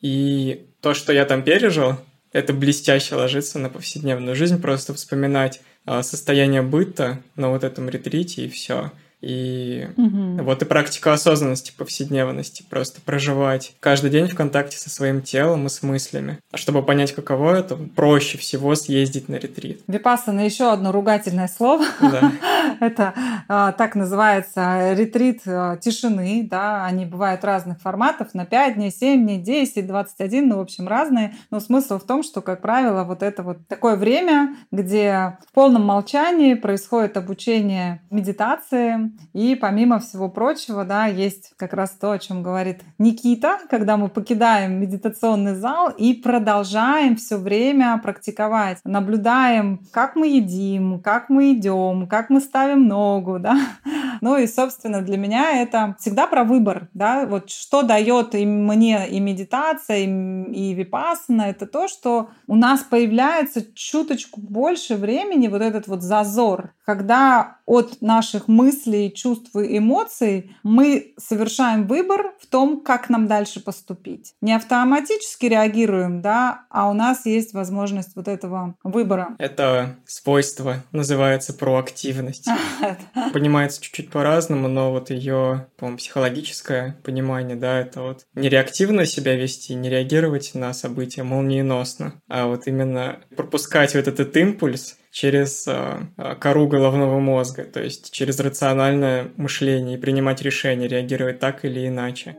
И 0.00 0.66
то, 0.80 0.92
что 0.92 1.12
я 1.12 1.24
там 1.24 1.42
пережил, 1.42 1.96
это 2.32 2.52
блестяще 2.52 3.14
ложится 3.14 3.58
на 3.58 3.70
повседневную 3.70 4.36
жизнь, 4.36 4.60
просто 4.60 4.94
вспоминать 4.94 5.60
а, 5.84 6.02
состояние 6.02 6.62
быта 6.62 7.22
на 7.36 7.48
вот 7.48 7.64
этом 7.64 7.88
ретрите 7.88 8.44
и 8.44 8.48
все. 8.48 8.92
И 9.20 9.88
угу. 9.96 10.42
вот 10.42 10.62
и 10.62 10.64
практика 10.64 11.12
осознанности, 11.12 11.72
повседневности, 11.76 12.64
просто 12.68 13.00
проживать 13.00 13.74
каждый 13.80 14.10
день 14.10 14.28
в 14.28 14.34
контакте 14.34 14.78
со 14.78 14.88
своим 14.90 15.20
телом 15.22 15.66
и 15.66 15.68
с 15.68 15.82
мыслями. 15.82 16.38
А 16.52 16.56
чтобы 16.56 16.82
понять, 16.82 17.12
каково 17.12 17.56
это, 17.56 17.76
проще 17.76 18.38
всего 18.38 18.74
съездить 18.74 19.28
на 19.28 19.34
ретрит. 19.34 19.82
Випассана 19.86 20.40
еще 20.40 20.72
одно 20.72 20.92
ругательное 20.92 21.48
слово. 21.48 21.84
Да. 22.00 22.32
это 22.80 23.14
а, 23.48 23.72
так 23.72 23.94
называется 23.94 24.92
ретрит 24.94 25.42
а, 25.46 25.76
тишины, 25.76 26.46
да, 26.48 26.84
они 26.86 27.04
бывают 27.04 27.44
разных 27.44 27.80
форматов, 27.80 28.34
на 28.34 28.46
5 28.46 28.74
дней, 28.74 28.90
7 28.90 29.22
дней, 29.22 29.38
10, 29.38 29.86
21, 29.86 30.48
ну, 30.48 30.56
в 30.56 30.60
общем, 30.60 30.88
разные. 30.88 31.34
Но 31.50 31.60
смысл 31.60 31.98
в 31.98 32.04
том, 32.04 32.22
что, 32.22 32.40
как 32.40 32.62
правило, 32.62 33.04
вот 33.04 33.22
это 33.22 33.42
вот 33.42 33.66
такое 33.68 33.96
время, 33.96 34.56
где 34.72 35.36
в 35.48 35.52
полном 35.52 35.84
молчании 35.84 36.54
происходит 36.54 37.16
обучение 37.16 38.02
медитации, 38.10 39.09
и 39.32 39.54
помимо 39.54 40.00
всего 40.00 40.28
прочего, 40.28 40.84
да, 40.84 41.06
есть 41.06 41.52
как 41.56 41.72
раз 41.72 41.90
то, 41.90 42.12
о 42.12 42.18
чем 42.18 42.42
говорит 42.42 42.82
Никита, 42.98 43.58
когда 43.68 43.96
мы 43.96 44.08
покидаем 44.08 44.80
медитационный 44.80 45.54
зал 45.54 45.90
и 45.90 46.14
продолжаем 46.14 47.16
все 47.16 47.36
время 47.36 48.00
практиковать, 48.02 48.78
наблюдаем, 48.84 49.80
как 49.92 50.16
мы 50.16 50.28
едим, 50.28 51.00
как 51.00 51.28
мы 51.28 51.52
идем, 51.52 52.06
как 52.08 52.30
мы 52.30 52.40
ставим 52.40 52.86
ногу, 52.86 53.38
да. 53.38 53.56
Ну 54.22 54.36
и, 54.36 54.46
собственно, 54.46 55.00
для 55.00 55.16
меня 55.16 55.62
это 55.62 55.96
всегда 55.98 56.26
про 56.26 56.44
выбор, 56.44 56.88
да, 56.92 57.24
вот 57.24 57.48
что 57.48 57.82
дает 57.82 58.34
и 58.34 58.44
мне 58.44 59.08
и 59.08 59.18
медитация, 59.18 59.98
и, 59.98 60.06
и 60.52 60.74
випассана, 60.74 61.42
это 61.42 61.66
то, 61.66 61.88
что 61.88 62.28
у 62.46 62.54
нас 62.54 62.80
появляется 62.82 63.64
чуточку 63.74 64.40
больше 64.40 64.96
времени, 64.96 65.48
вот 65.48 65.62
этот 65.62 65.86
вот 65.88 66.02
зазор, 66.02 66.74
когда 66.84 67.58
от 67.66 68.02
наших 68.02 68.48
мыслей, 68.48 68.99
чувств 69.08 69.56
и 69.56 69.78
эмоций 69.78 70.54
мы 70.62 71.14
совершаем 71.16 71.86
выбор 71.86 72.32
в 72.40 72.46
том, 72.46 72.80
как 72.82 73.08
нам 73.08 73.26
дальше 73.26 73.60
поступить. 73.60 74.34
Не 74.40 74.54
автоматически 74.54 75.46
реагируем, 75.46 76.20
да, 76.20 76.66
а 76.70 76.90
у 76.90 76.92
нас 76.92 77.26
есть 77.26 77.54
возможность 77.54 78.16
вот 78.16 78.28
этого 78.28 78.74
выбора. 78.82 79.36
Это 79.38 79.96
свойство 80.06 80.76
называется 80.92 81.54
проактивность. 81.54 82.46
Понимается 83.32 83.80
чуть-чуть 83.80 84.10
по-разному, 84.10 84.68
но 84.68 84.90
вот 84.90 85.10
ее, 85.10 85.68
по-моему, 85.76 85.98
психологическое 85.98 86.96
понимание, 87.02 87.56
да, 87.56 87.80
это 87.80 88.02
вот 88.02 88.26
не 88.34 88.48
реактивно 88.48 89.06
себя 89.06 89.36
вести, 89.36 89.74
не 89.74 89.88
реагировать 89.88 90.52
на 90.54 90.72
события 90.74 91.22
молниеносно, 91.22 92.14
а 92.28 92.46
вот 92.46 92.66
именно 92.66 93.20
пропускать 93.36 93.94
вот 93.94 94.08
этот 94.08 94.36
импульс, 94.36 94.96
через 95.10 95.66
э, 95.66 96.06
кору 96.40 96.68
головного 96.68 97.18
мозга, 97.18 97.64
то 97.64 97.82
есть 97.82 98.12
через 98.12 98.38
рациональное 98.40 99.30
мышление 99.36 99.96
и 99.96 100.00
принимать 100.00 100.42
решения, 100.42 100.88
реагировать 100.88 101.40
так 101.40 101.64
или 101.64 101.86
иначе. 101.86 102.36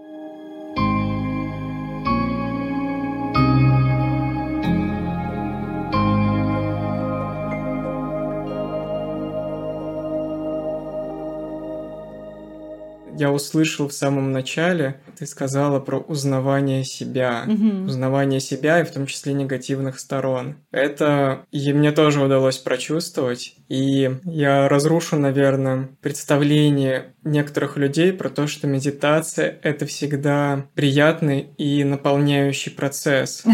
Я 13.22 13.32
услышал 13.32 13.88
в 13.88 13.94
самом 13.94 14.32
начале, 14.32 15.00
ты 15.18 15.28
сказала 15.28 15.80
про 15.80 16.00
узнавание 16.00 16.84
себя, 16.84 17.46
угу. 17.48 17.86
узнавание 17.86 18.40
себя 18.40 18.82
и 18.82 18.84
в 18.84 18.92
том 18.92 19.06
числе 19.06 19.34
негативных 19.34 20.00
сторон. 20.00 20.56
Это 20.72 21.46
и 21.52 21.72
мне 21.72 21.92
тоже 21.92 22.24
удалось 22.24 22.58
прочувствовать, 22.58 23.56
и 23.70 24.18
я 24.26 24.68
разрушу, 24.68 25.18
наверное, 25.18 25.90
представление 26.02 27.14
некоторых 27.24 27.78
людей 27.78 28.12
про 28.12 28.30
то, 28.30 28.48
что 28.48 28.66
медитация— 28.66 29.60
это 29.62 29.86
всегда 29.86 30.66
приятный 30.74 31.52
и 31.60 31.84
наполняющий 31.84 32.72
процесс. 32.72 33.44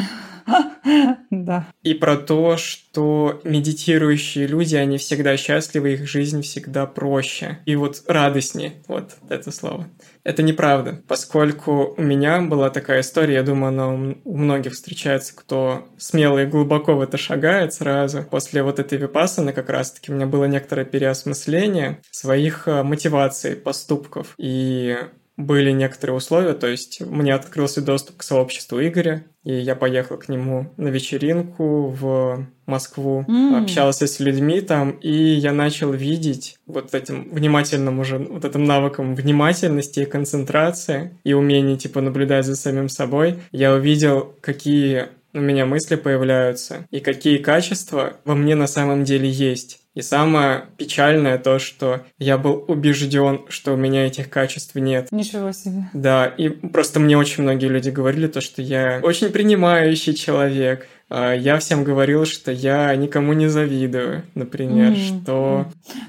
Да. 1.29 1.67
И 1.83 1.93
про 1.93 2.17
то, 2.17 2.57
что 2.57 3.41
медитирующие 3.43 4.47
люди, 4.47 4.75
они 4.75 4.97
всегда 4.97 5.37
счастливы, 5.37 5.93
их 5.93 6.07
жизнь 6.07 6.41
всегда 6.41 6.85
проще. 6.85 7.59
И 7.65 7.75
вот 7.75 8.03
радостнее, 8.07 8.73
вот 8.87 9.15
это 9.29 9.51
слово. 9.51 9.87
Это 10.23 10.43
неправда, 10.43 11.01
поскольку 11.07 11.95
у 11.97 12.01
меня 12.01 12.41
была 12.41 12.69
такая 12.69 13.01
история, 13.01 13.35
я 13.35 13.43
думаю, 13.43 13.69
она 13.69 14.15
у 14.23 14.37
многих 14.37 14.73
встречается, 14.73 15.33
кто 15.35 15.87
смело 15.97 16.43
и 16.43 16.45
глубоко 16.45 16.95
в 16.95 17.01
это 17.01 17.17
шагает 17.17 17.73
сразу. 17.73 18.23
После 18.23 18.61
вот 18.63 18.79
этой 18.79 18.97
випассаны 18.97 19.53
как 19.53 19.69
раз-таки 19.69 20.11
у 20.11 20.15
меня 20.15 20.25
было 20.25 20.45
некоторое 20.45 20.85
переосмысление 20.85 22.01
своих 22.11 22.67
э, 22.67 22.83
мотиваций, 22.83 23.55
поступков. 23.55 24.33
И 24.37 24.97
были 25.37 25.71
некоторые 25.71 26.17
условия, 26.17 26.53
то 26.53 26.67
есть 26.67 26.99
мне 27.01 27.33
открылся 27.33 27.81
доступ 27.81 28.17
к 28.17 28.23
сообществу 28.23 28.81
Игоря, 28.81 29.23
и 29.43 29.53
я 29.53 29.75
поехал 29.75 30.17
к 30.17 30.29
нему 30.29 30.73
на 30.77 30.87
вечеринку 30.87 31.89
в 31.89 32.47
Москву, 32.65 33.23
mm. 33.27 33.61
общался 33.61 34.07
с 34.07 34.19
людьми 34.19 34.61
там, 34.61 34.91
и 34.91 35.11
я 35.11 35.53
начал 35.53 35.91
видеть 35.93 36.57
вот 36.65 36.93
этим 36.95 37.29
внимательным 37.31 37.99
уже, 37.99 38.17
вот 38.17 38.45
этим 38.45 38.65
навыком 38.65 39.15
внимательности 39.15 40.01
и 40.01 40.05
концентрации, 40.05 41.17
и 41.23 41.33
умения, 41.33 41.77
типа, 41.77 42.01
наблюдать 42.01 42.45
за 42.45 42.55
самим 42.55 42.89
собой. 42.89 43.39
Я 43.51 43.73
увидел, 43.73 44.33
какие 44.41 45.05
у 45.33 45.39
меня 45.39 45.65
мысли 45.65 45.95
появляются, 45.95 46.87
и 46.89 46.99
какие 46.99 47.37
качества 47.37 48.17
во 48.25 48.35
мне 48.35 48.55
на 48.55 48.67
самом 48.67 49.03
деле 49.03 49.29
есть. 49.29 49.81
И 49.97 50.03
самое 50.03 50.65
печальное 50.77 51.39
то, 51.39 51.57
что 51.57 52.05
я 52.19 52.37
был 52.37 52.63
убежден, 52.67 53.41
что 53.49 53.73
у 53.73 53.77
меня 53.77 54.05
этих 54.05 54.29
качеств 54.29 54.75
нет. 54.75 55.07
Ничего 55.09 55.51
себе. 55.51 55.89
Да, 55.91 56.27
и 56.27 56.49
просто 56.49 56.99
мне 56.99 57.17
очень 57.17 57.41
многие 57.41 57.65
люди 57.65 57.89
говорили 57.89 58.27
то, 58.27 58.39
что 58.39 58.61
я 58.61 58.99
очень 59.01 59.31
принимающий 59.31 60.13
человек. 60.13 60.87
А 61.09 61.33
я 61.33 61.57
всем 61.57 61.83
говорил, 61.83 62.27
что 62.27 62.51
я 62.51 62.95
никому 62.95 63.33
не 63.33 63.47
завидую, 63.47 64.21
например, 64.35 64.91
mm-hmm. 64.91 65.23
что... 65.23 65.65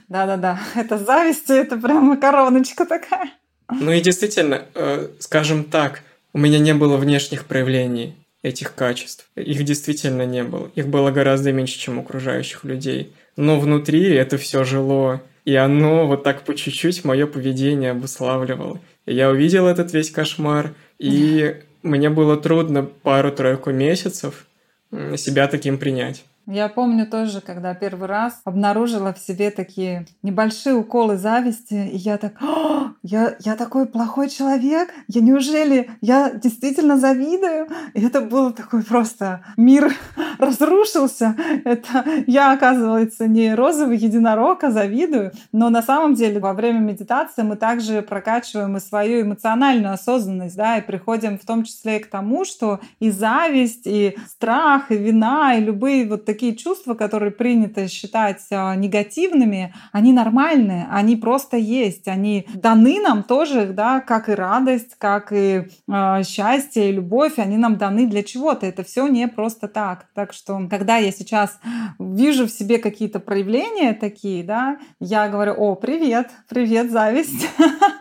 Да-да-да, 0.08 0.60
это 0.74 0.98
зависть, 0.98 1.48
это 1.48 1.78
прямо 1.78 2.18
короночка 2.18 2.84
такая. 2.84 3.30
Ну 3.70 3.90
и 3.90 4.02
действительно, 4.02 4.64
э, 4.74 5.08
скажем 5.18 5.64
так, 5.64 6.02
у 6.34 6.38
меня 6.38 6.58
не 6.58 6.74
было 6.74 6.98
внешних 6.98 7.46
проявлений 7.46 8.16
этих 8.42 8.74
качеств. 8.74 9.30
Их 9.34 9.64
действительно 9.64 10.26
не 10.26 10.44
было. 10.44 10.70
Их 10.74 10.88
было 10.88 11.10
гораздо 11.10 11.52
меньше, 11.52 11.78
чем 11.78 11.96
у 11.96 12.02
окружающих 12.02 12.64
людей 12.64 13.14
но 13.38 13.60
внутри 13.60 14.14
это 14.14 14.36
все 14.36 14.64
жило, 14.64 15.22
и 15.44 15.54
оно 15.54 16.08
вот 16.08 16.24
так 16.24 16.42
по 16.42 16.56
чуть-чуть 16.56 17.04
мое 17.04 17.24
поведение 17.28 17.92
обуславливало. 17.92 18.80
И 19.06 19.14
я 19.14 19.30
увидел 19.30 19.68
этот 19.68 19.92
весь 19.92 20.10
кошмар, 20.10 20.74
и 20.98 21.62
мне 21.84 22.10
было 22.10 22.36
трудно 22.36 22.82
пару-тройку 22.82 23.70
месяцев 23.70 24.48
себя 25.16 25.46
таким 25.46 25.78
принять. 25.78 26.24
Я 26.50 26.70
помню 26.70 27.06
тоже, 27.06 27.42
когда 27.42 27.74
первый 27.74 28.08
раз 28.08 28.40
обнаружила 28.44 29.12
в 29.12 29.18
себе 29.18 29.50
такие 29.50 30.06
небольшие 30.22 30.76
уколы 30.76 31.18
зависти, 31.18 31.74
и 31.74 31.96
я 31.98 32.16
так, 32.16 32.40
я, 33.02 33.36
я 33.40 33.54
такой 33.54 33.84
плохой 33.84 34.30
человек, 34.30 34.88
я 35.08 35.20
неужели, 35.20 35.90
я 36.00 36.30
действительно 36.30 36.96
завидую? 36.96 37.68
И 37.92 38.02
это 38.02 38.22
было 38.22 38.50
такой 38.54 38.82
просто 38.82 39.44
мир 39.58 39.94
разрушился. 40.38 41.36
Это 41.66 42.02
я, 42.26 42.54
оказывается, 42.54 43.28
не 43.28 43.54
розовый 43.54 43.98
единорог, 43.98 44.64
а 44.64 44.70
завидую. 44.70 45.32
Но 45.52 45.68
на 45.68 45.82
самом 45.82 46.14
деле 46.14 46.40
во 46.40 46.54
время 46.54 46.78
медитации 46.78 47.42
мы 47.42 47.56
также 47.56 48.00
прокачиваем 48.00 48.74
и 48.78 48.80
свою 48.80 49.20
эмоциональную 49.20 49.92
осознанность, 49.92 50.56
да, 50.56 50.78
и 50.78 50.80
приходим 50.80 51.38
в 51.38 51.44
том 51.44 51.64
числе 51.64 51.98
и 51.98 52.02
к 52.02 52.06
тому, 52.06 52.46
что 52.46 52.80
и 53.00 53.10
зависть, 53.10 53.82
и 53.84 54.16
страх, 54.26 54.90
и 54.90 54.96
вина, 54.96 55.54
и 55.54 55.60
любые 55.60 56.08
вот 56.08 56.24
такие 56.24 56.37
чувства, 56.46 56.94
которые 56.94 57.30
принято 57.30 57.88
считать 57.88 58.42
а, 58.50 58.74
негативными, 58.74 59.74
они 59.92 60.12
нормальные, 60.12 60.86
они 60.90 61.16
просто 61.16 61.56
есть, 61.56 62.08
они 62.08 62.46
даны 62.54 63.00
нам 63.00 63.22
тоже, 63.22 63.66
да, 63.66 64.00
как 64.00 64.28
и 64.28 64.32
радость, 64.32 64.96
как 64.98 65.32
и 65.32 65.68
э, 65.88 66.22
счастье 66.24 66.88
и 66.88 66.92
любовь, 66.92 67.38
они 67.38 67.56
нам 67.56 67.76
даны 67.76 68.06
для 68.06 68.22
чего-то. 68.22 68.66
Это 68.66 68.82
все 68.82 69.06
не 69.06 69.28
просто 69.28 69.68
так. 69.68 70.06
Так 70.14 70.32
что, 70.32 70.60
когда 70.68 70.96
я 70.96 71.12
сейчас 71.12 71.58
вижу 71.98 72.46
в 72.46 72.50
себе 72.50 72.78
какие-то 72.78 73.20
проявления 73.20 73.92
такие, 73.92 74.44
да, 74.44 74.78
я 75.00 75.28
говорю, 75.28 75.54
о, 75.56 75.74
привет, 75.74 76.30
привет, 76.48 76.90
зависть. 76.90 77.48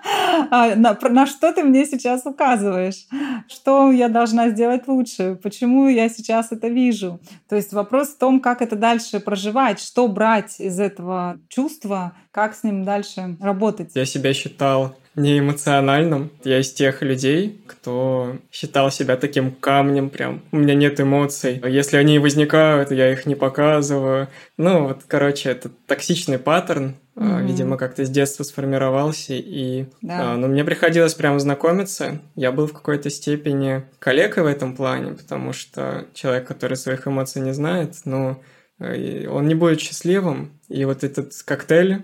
А, 0.52 0.76
на, 0.76 0.98
на 1.10 1.26
что 1.26 1.54
ты 1.54 1.64
мне 1.64 1.86
сейчас 1.86 2.26
указываешь? 2.26 3.08
Что 3.48 3.92
я 3.92 4.10
должна 4.10 4.50
сделать 4.50 4.88
лучше? 4.88 5.40
Почему 5.42 5.88
я 5.88 6.10
сейчас 6.10 6.52
это 6.52 6.68
вижу? 6.68 7.20
То 7.50 7.56
есть 7.56 7.74
вопрос 7.74 8.10
в 8.10 8.18
том, 8.18 8.40
как 8.40 8.62
это 8.62 8.76
дальше 8.76 9.20
проживать, 9.20 9.80
что 9.80 10.08
брать 10.08 10.60
из 10.60 10.80
этого 10.80 11.40
чувства, 11.50 12.14
как 12.32 12.56
с 12.56 12.64
ним 12.64 12.84
дальше 12.84 13.38
работать. 13.40 13.92
Я 13.96 14.06
себя 14.06 14.34
считал 14.34 14.96
не 15.18 15.40
эмоциональным. 15.40 16.32
Я 16.44 16.60
из 16.60 16.72
тех 16.72 17.02
людей, 17.02 17.60
кто 17.68 18.38
считал 18.52 18.92
себя 18.92 19.18
таким 19.18 19.52
камнем, 19.52 20.10
прям 20.10 20.44
у 20.52 20.58
меня 20.58 20.76
нет 20.76 21.02
эмоций. 21.02 21.62
Если 21.68 21.98
они 21.98 22.20
возникают, 22.20 22.92
я 22.92 23.12
их 23.12 23.26
не 23.26 23.36
показываю. 23.36 24.30
Ну, 24.58 24.88
вот, 24.88 25.02
короче, 25.08 25.50
это 25.50 25.70
токсичный 25.88 26.40
паттерн, 26.40 26.96
Mm-hmm. 27.18 27.48
Видимо, 27.48 27.78
как-то 27.78 28.06
с 28.06 28.12
детства 28.12 28.44
сформировался, 28.44 29.34
и 29.34 29.88
да. 30.04 30.34
а, 30.34 30.38
ну, 30.38 30.48
мне 30.48 30.64
приходилось 30.64 31.16
прям 31.16 31.40
знакомиться. 31.40 32.22
Я 32.36 32.52
был 32.52 32.68
в 32.68 32.74
какой-то 32.74 33.10
степени 33.10 33.86
коллегой 33.98 34.44
в 34.44 34.46
этом 34.46 34.76
плане, 34.76 35.14
потому 35.14 35.52
что 35.52 36.06
человек, 36.14 36.48
который 36.48 36.78
своих 36.78 37.08
эмоций 37.08 37.42
не 37.42 37.54
знает, 37.56 37.96
ну, 38.06 38.40
э, 38.78 39.28
он 39.28 39.48
не 39.48 39.56
будет 39.56 39.82
счастливым. 39.82 40.52
И 40.70 40.86
вот 40.86 41.04
этот 41.04 41.34
коктейль 41.44 42.04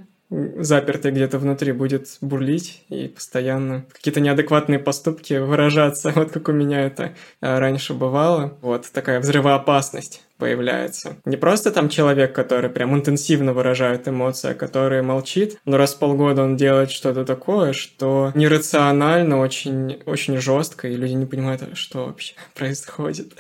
запертый 0.58 1.12
где-то 1.12 1.38
внутри 1.38 1.72
будет 1.72 2.18
бурлить 2.22 2.84
и 2.90 3.08
постоянно 3.08 3.86
какие-то 3.92 4.20
неадекватные 4.20 4.80
поступки 4.80 5.34
выражаться, 5.36 6.12
вот 6.16 6.32
как 6.32 6.50
у 6.50 6.52
меня 6.52 6.82
это 6.82 7.14
а, 7.42 7.60
раньше 7.60 7.94
бывало. 7.94 8.58
Вот 8.62 8.90
такая 8.92 9.20
взрывоопасность 9.20 10.24
появляется. 10.38 11.18
Не 11.26 11.38
просто 11.38 11.72
там 11.72 11.90
человек, 11.90 12.34
который 12.34 12.70
прям 12.70 12.96
интенсивно 12.96 13.54
выражает 13.54 14.08
эмоции, 14.08 14.52
а 14.52 14.54
который 14.54 15.02
молчит, 15.02 15.58
но 15.66 15.78
раз 15.78 15.94
в 15.94 16.00
полгода 16.00 16.44
он 16.44 16.58
делает 16.58 16.92
что-то 16.92 17.26
такое, 17.26 17.74
что 17.74 18.32
нерационально, 18.36 19.40
очень, 19.40 20.02
очень 20.06 20.38
жестко, 20.38 20.88
и 20.88 20.96
люди 20.96 21.14
не 21.14 21.26
понимают, 21.26 21.62
что 21.78 22.06
вообще 22.06 22.34
происходит. 22.56 23.34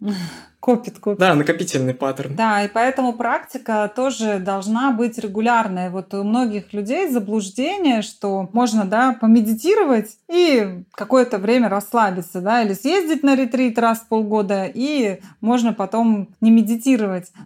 Копит, 0.64 0.98
копит. 1.00 1.20
Да, 1.20 1.36
накопительный 1.36 1.94
паттерн. 1.94 2.36
Да, 2.38 2.64
и 2.64 2.70
поэтому 2.70 3.12
практика 3.12 3.92
тоже 3.94 4.40
должна 4.40 4.92
быть 4.92 5.18
регулярной. 5.18 5.90
Вот 5.90 6.14
у 6.14 6.24
многих 6.24 6.72
людей 6.72 7.10
заблуждение, 7.10 8.02
что 8.02 8.50
можно, 8.54 8.86
да, 8.86 9.12
помедитировать 9.12 10.16
и 10.32 10.86
какое-то 10.94 11.38
время 11.38 11.68
расслабиться, 11.68 12.40
да, 12.40 12.62
или 12.64 12.72
съездить 12.72 13.24
на 13.24 13.36
ретрит 13.36 13.78
раз 13.78 14.00
в 14.00 14.08
полгода, 14.08 14.64
и 14.74 15.20
можно 15.42 15.74
потом 15.74 16.30
не 16.40 16.50
медитировать. 16.50 16.93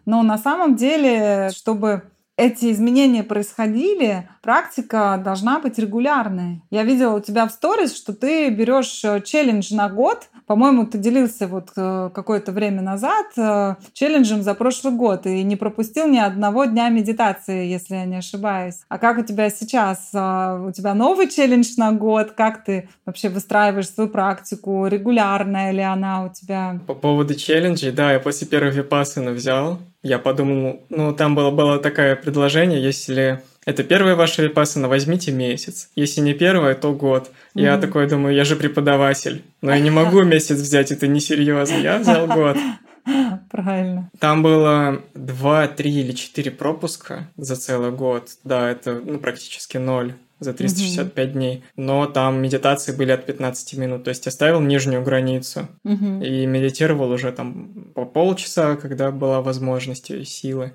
Но 0.06 0.24
на 0.24 0.38
самом 0.38 0.76
деле, 0.76 1.50
чтобы 1.54 2.04
эти 2.38 2.71
изменения 2.71 3.23
происходили, 3.23 4.30
практика 4.43 5.19
должна 5.23 5.60
быть 5.60 5.80
регулярной. 5.80 6.62
Я 6.69 6.84
видела 6.84 7.15
у 7.15 7.19
тебя 7.19 7.47
в 7.47 7.52
сторис, 7.52 7.97
что 7.97 8.13
ты 8.13 8.50
берешь 8.50 9.04
э, 9.04 9.21
челлендж 9.21 9.73
на 9.73 9.89
год. 9.89 10.30
По-моему, 10.45 10.86
ты 10.86 11.00
делился 11.00 11.47
вот 11.47 11.69
э, 11.76 12.12
какое-то 12.13 12.52
время 12.52 12.84
назад 12.84 13.26
э, 13.38 13.76
челленджем 13.93 14.43
за 14.43 14.54
прошлый 14.54 14.93
год 14.93 15.26
и 15.26 15.41
не 15.41 15.56
пропустил 15.56 16.08
ни 16.08 16.19
одного 16.19 16.65
дня 16.65 16.89
медитации, 16.89 17.65
если 17.65 17.95
я 17.95 18.06
не 18.06 18.17
ошибаюсь. 18.17 18.82
А 18.88 19.00
как 19.00 19.17
у 19.17 19.23
тебя 19.23 19.50
сейчас? 19.50 20.10
У 20.13 20.71
тебя 20.71 20.93
новый 20.93 21.28
челлендж 21.28 21.73
на 21.78 21.91
год? 21.91 22.34
Как 22.34 22.63
ты 22.63 22.88
вообще 23.08 23.30
выстраиваешь 23.30 23.89
свою 23.89 24.12
практику? 24.12 24.86
Регулярная 24.86 25.71
ли 25.71 25.82
она 25.82 26.26
у 26.26 26.30
тебя? 26.30 26.80
По 26.86 26.93
поводу 26.93 27.34
челленджей, 27.34 27.91
да, 27.91 28.13
я 28.13 28.19
после 28.19 28.45
первой 28.45 28.71
випассаны 28.71 29.32
взял 29.32 29.80
я 30.08 30.20
подумал, 30.20 30.82
ну, 30.89 31.13
там 31.13 31.36
было, 31.36 31.52
было 31.52 31.80
такое 31.80 32.15
предложение, 32.15 32.82
если 32.82 33.41
это 33.65 33.84
первая 33.84 34.15
ваша 34.15 34.43
випассана, 34.43 34.88
возьмите 34.88 35.32
месяц. 35.32 35.89
Если 35.96 36.22
не 36.22 36.34
первая, 36.34 36.74
то 36.74 36.93
год. 36.93 37.28
Mm-hmm. 37.28 37.62
Я 37.62 37.78
такой 37.78 38.08
думаю, 38.08 38.34
я 38.34 38.46
же 38.46 38.56
преподаватель, 38.56 39.43
но 39.62 39.74
я 39.74 39.80
не 39.80 39.89
могу 39.89 40.22
месяц 40.24 40.58
взять, 40.58 40.91
это 40.91 41.08
несерьезно. 41.08 41.76
Я 41.76 41.98
взял 41.98 42.28
год. 42.28 42.58
Правильно. 43.52 44.10
Там 44.20 44.43
было 44.43 45.02
2, 45.15 45.67
3 45.67 45.91
или 45.91 46.12
4 46.13 46.52
пропуска 46.52 47.28
за 47.36 47.56
целый 47.58 47.91
год. 47.91 48.30
Да, 48.46 48.70
это 48.70 49.02
ну, 49.04 49.20
практически 49.20 49.78
ноль 49.78 50.13
за 50.39 50.54
365 50.54 51.28
угу. 51.28 51.34
дней, 51.34 51.63
но 51.76 52.06
там 52.06 52.41
медитации 52.41 52.91
были 52.91 53.12
от 53.12 53.26
15 53.26 53.78
минут, 53.78 54.04
то 54.04 54.10
есть 54.10 54.26
я 54.26 54.32
ставил 54.32 54.62
нижнюю 54.62 55.04
границу 55.04 55.67
угу. 55.84 56.21
и 56.21 56.45
медитировал 56.45 57.12
уже 57.12 57.32
там 57.32 57.91
по 57.95 58.06
полчаса, 58.06 58.76
когда 58.76 59.12
была 59.12 59.41
возможность 59.41 60.12
и 60.12 60.23
силы. 60.23 60.73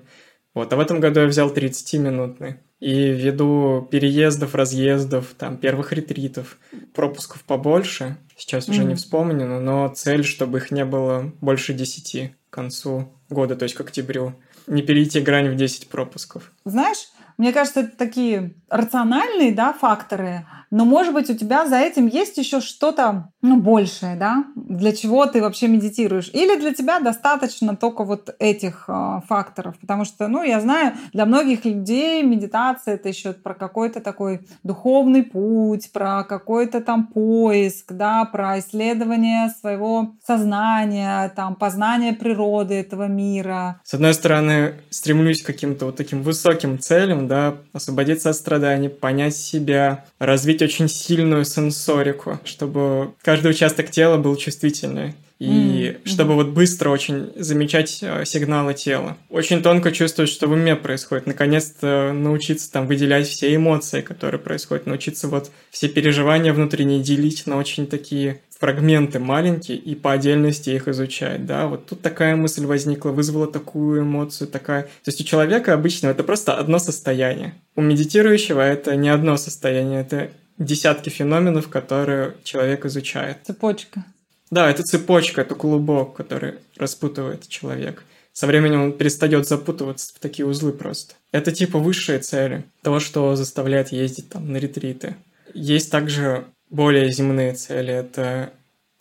Вот, 0.53 0.71
а 0.71 0.75
в 0.75 0.79
этом 0.79 0.99
году 0.99 1.21
я 1.21 1.25
взял 1.25 1.51
30-минутный. 1.51 2.57
И 2.79 3.11
ввиду 3.11 3.87
переездов, 3.89 4.55
разъездов, 4.55 5.33
там, 5.37 5.57
первых 5.57 5.93
ретритов, 5.93 6.57
пропусков 6.93 7.43
побольше, 7.43 8.17
сейчас 8.35 8.67
уже 8.67 8.81
mm 8.81 8.87
не 8.87 8.95
вспомню, 8.95 9.47
но 9.61 9.87
цель, 9.87 10.25
чтобы 10.25 10.57
их 10.57 10.69
не 10.69 10.83
было 10.83 11.31
больше 11.39 11.73
10 11.73 12.33
к 12.49 12.53
концу 12.53 13.07
года, 13.29 13.55
то 13.55 13.63
есть 13.63 13.75
к 13.75 13.81
октябрю. 13.81 14.35
Не 14.67 14.81
перейти 14.81 15.21
грань 15.21 15.49
в 15.49 15.55
10 15.55 15.87
пропусков. 15.87 16.51
Знаешь, 16.65 17.07
мне 17.37 17.51
кажется, 17.51 17.81
это 17.81 17.97
такие 17.97 18.55
рациональные 18.69 19.53
да, 19.53 19.73
факторы, 19.73 20.45
но, 20.73 20.85
может 20.85 21.13
быть, 21.13 21.29
у 21.29 21.35
тебя 21.35 21.67
за 21.67 21.77
этим 21.77 22.07
есть 22.07 22.35
еще 22.39 22.59
что-то 22.59 23.29
ну, 23.43 23.57
большее, 23.57 24.15
да? 24.15 24.45
Для 24.55 24.91
чего 24.91 25.27
ты 25.27 25.39
вообще 25.39 25.67
медитируешь? 25.67 26.31
Или 26.33 26.59
для 26.59 26.73
тебя 26.73 26.99
достаточно 26.99 27.75
только 27.75 28.03
вот 28.03 28.35
этих 28.39 28.85
э, 28.87 29.21
факторов? 29.27 29.75
Потому 29.79 30.03
что, 30.03 30.27
ну, 30.27 30.41
я 30.41 30.59
знаю, 30.59 30.93
для 31.11 31.27
многих 31.27 31.63
людей 31.63 32.23
медитация 32.23 32.95
это 32.95 33.07
еще 33.07 33.33
про 33.33 33.53
какой-то 33.53 34.01
такой 34.01 34.47
духовный 34.63 35.21
путь, 35.21 35.91
про 35.91 36.23
какой-то 36.23 36.81
там 36.81 37.05
поиск, 37.05 37.91
да, 37.91 38.25
про 38.25 38.57
исследование 38.57 39.49
своего 39.49 40.15
сознания, 40.25 41.31
там, 41.35 41.53
познание 41.53 42.13
природы 42.13 42.73
этого 42.73 43.07
мира. 43.07 43.79
С 43.83 43.93
одной 43.93 44.15
стороны, 44.15 44.73
стремлюсь 44.89 45.43
к 45.43 45.45
каким-то 45.45 45.85
вот 45.85 45.97
таким 45.97 46.23
высоким 46.23 46.79
целям, 46.79 47.27
да, 47.27 47.57
освободиться 47.73 48.31
от 48.31 48.35
страданий, 48.37 48.89
понять 48.89 49.35
себя, 49.35 50.05
развить 50.17 50.62
очень 50.63 50.89
сильную 50.89 51.45
сенсорику, 51.45 52.39
чтобы 52.45 53.13
каждый 53.21 53.51
участок 53.51 53.91
тела 53.91 54.17
был 54.17 54.35
чувствительный. 54.35 55.15
И 55.39 55.45
mm-hmm. 55.45 56.07
чтобы 56.07 56.35
вот 56.35 56.49
быстро 56.49 56.89
очень 56.89 57.33
замечать 57.35 57.99
э, 58.01 58.23
сигналы 58.23 58.75
тела. 58.75 59.17
Очень 59.29 59.61
тонко 59.61 59.91
чувствовать, 59.91 60.31
что 60.31 60.47
в 60.47 60.51
уме 60.51 60.77
происходит. 60.77 61.27
Наконец-то 61.27 62.13
научиться 62.13 62.71
там 62.71 62.87
выделять 62.87 63.27
все 63.27 63.53
эмоции, 63.53 63.99
которые 63.99 64.39
происходят. 64.39 64.85
Научиться 64.85 65.27
вот 65.27 65.51
все 65.69 65.89
переживания 65.89 66.53
внутренние 66.53 67.01
делить 67.01 67.45
на 67.45 67.57
очень 67.57 67.87
такие 67.87 68.39
фрагменты 68.63 69.19
маленькие 69.19 69.77
и 69.77 69.93
по 69.93 70.13
отдельности 70.13 70.69
их 70.69 70.87
изучать, 70.87 71.45
да, 71.45 71.67
вот 71.67 71.85
тут 71.85 72.01
такая 72.01 72.37
мысль 72.37 72.65
возникла, 72.65 73.09
вызвала 73.09 73.45
такую 73.45 74.03
эмоцию, 74.03 74.47
такая... 74.47 74.83
То 74.83 75.07
есть 75.07 75.19
у 75.19 75.25
человека 75.25 75.73
обычно 75.73 76.07
это 76.07 76.23
просто 76.23 76.53
одно 76.53 76.79
состояние. 76.79 77.55
У 77.75 77.81
медитирующего 77.81 78.61
это 78.61 78.95
не 78.95 79.09
одно 79.09 79.35
состояние, 79.35 79.99
это 79.99 80.29
десятки 80.57 81.09
феноменов, 81.09 81.69
которые 81.69 82.35
человек 82.43 82.85
изучает. 82.85 83.37
Цепочка. 83.43 84.03
Да, 84.51 84.69
это 84.69 84.83
цепочка, 84.83 85.41
это 85.41 85.55
клубок, 85.55 86.15
который 86.15 86.55
распутывает 86.77 87.47
человек. 87.47 88.03
Со 88.33 88.47
временем 88.47 88.81
он 88.81 88.93
перестает 88.93 89.47
запутываться 89.47 90.13
в 90.15 90.19
такие 90.19 90.45
узлы 90.45 90.73
просто. 90.73 91.15
Это 91.31 91.51
типа 91.51 91.79
высшие 91.79 92.19
цели, 92.19 92.63
того, 92.81 92.99
что 92.99 93.35
заставляет 93.35 93.91
ездить 93.91 94.29
там 94.29 94.51
на 94.51 94.57
ретриты. 94.57 95.15
Есть 95.53 95.91
также 95.91 96.45
более 96.69 97.11
земные 97.11 97.53
цели. 97.53 97.93
Это 97.93 98.51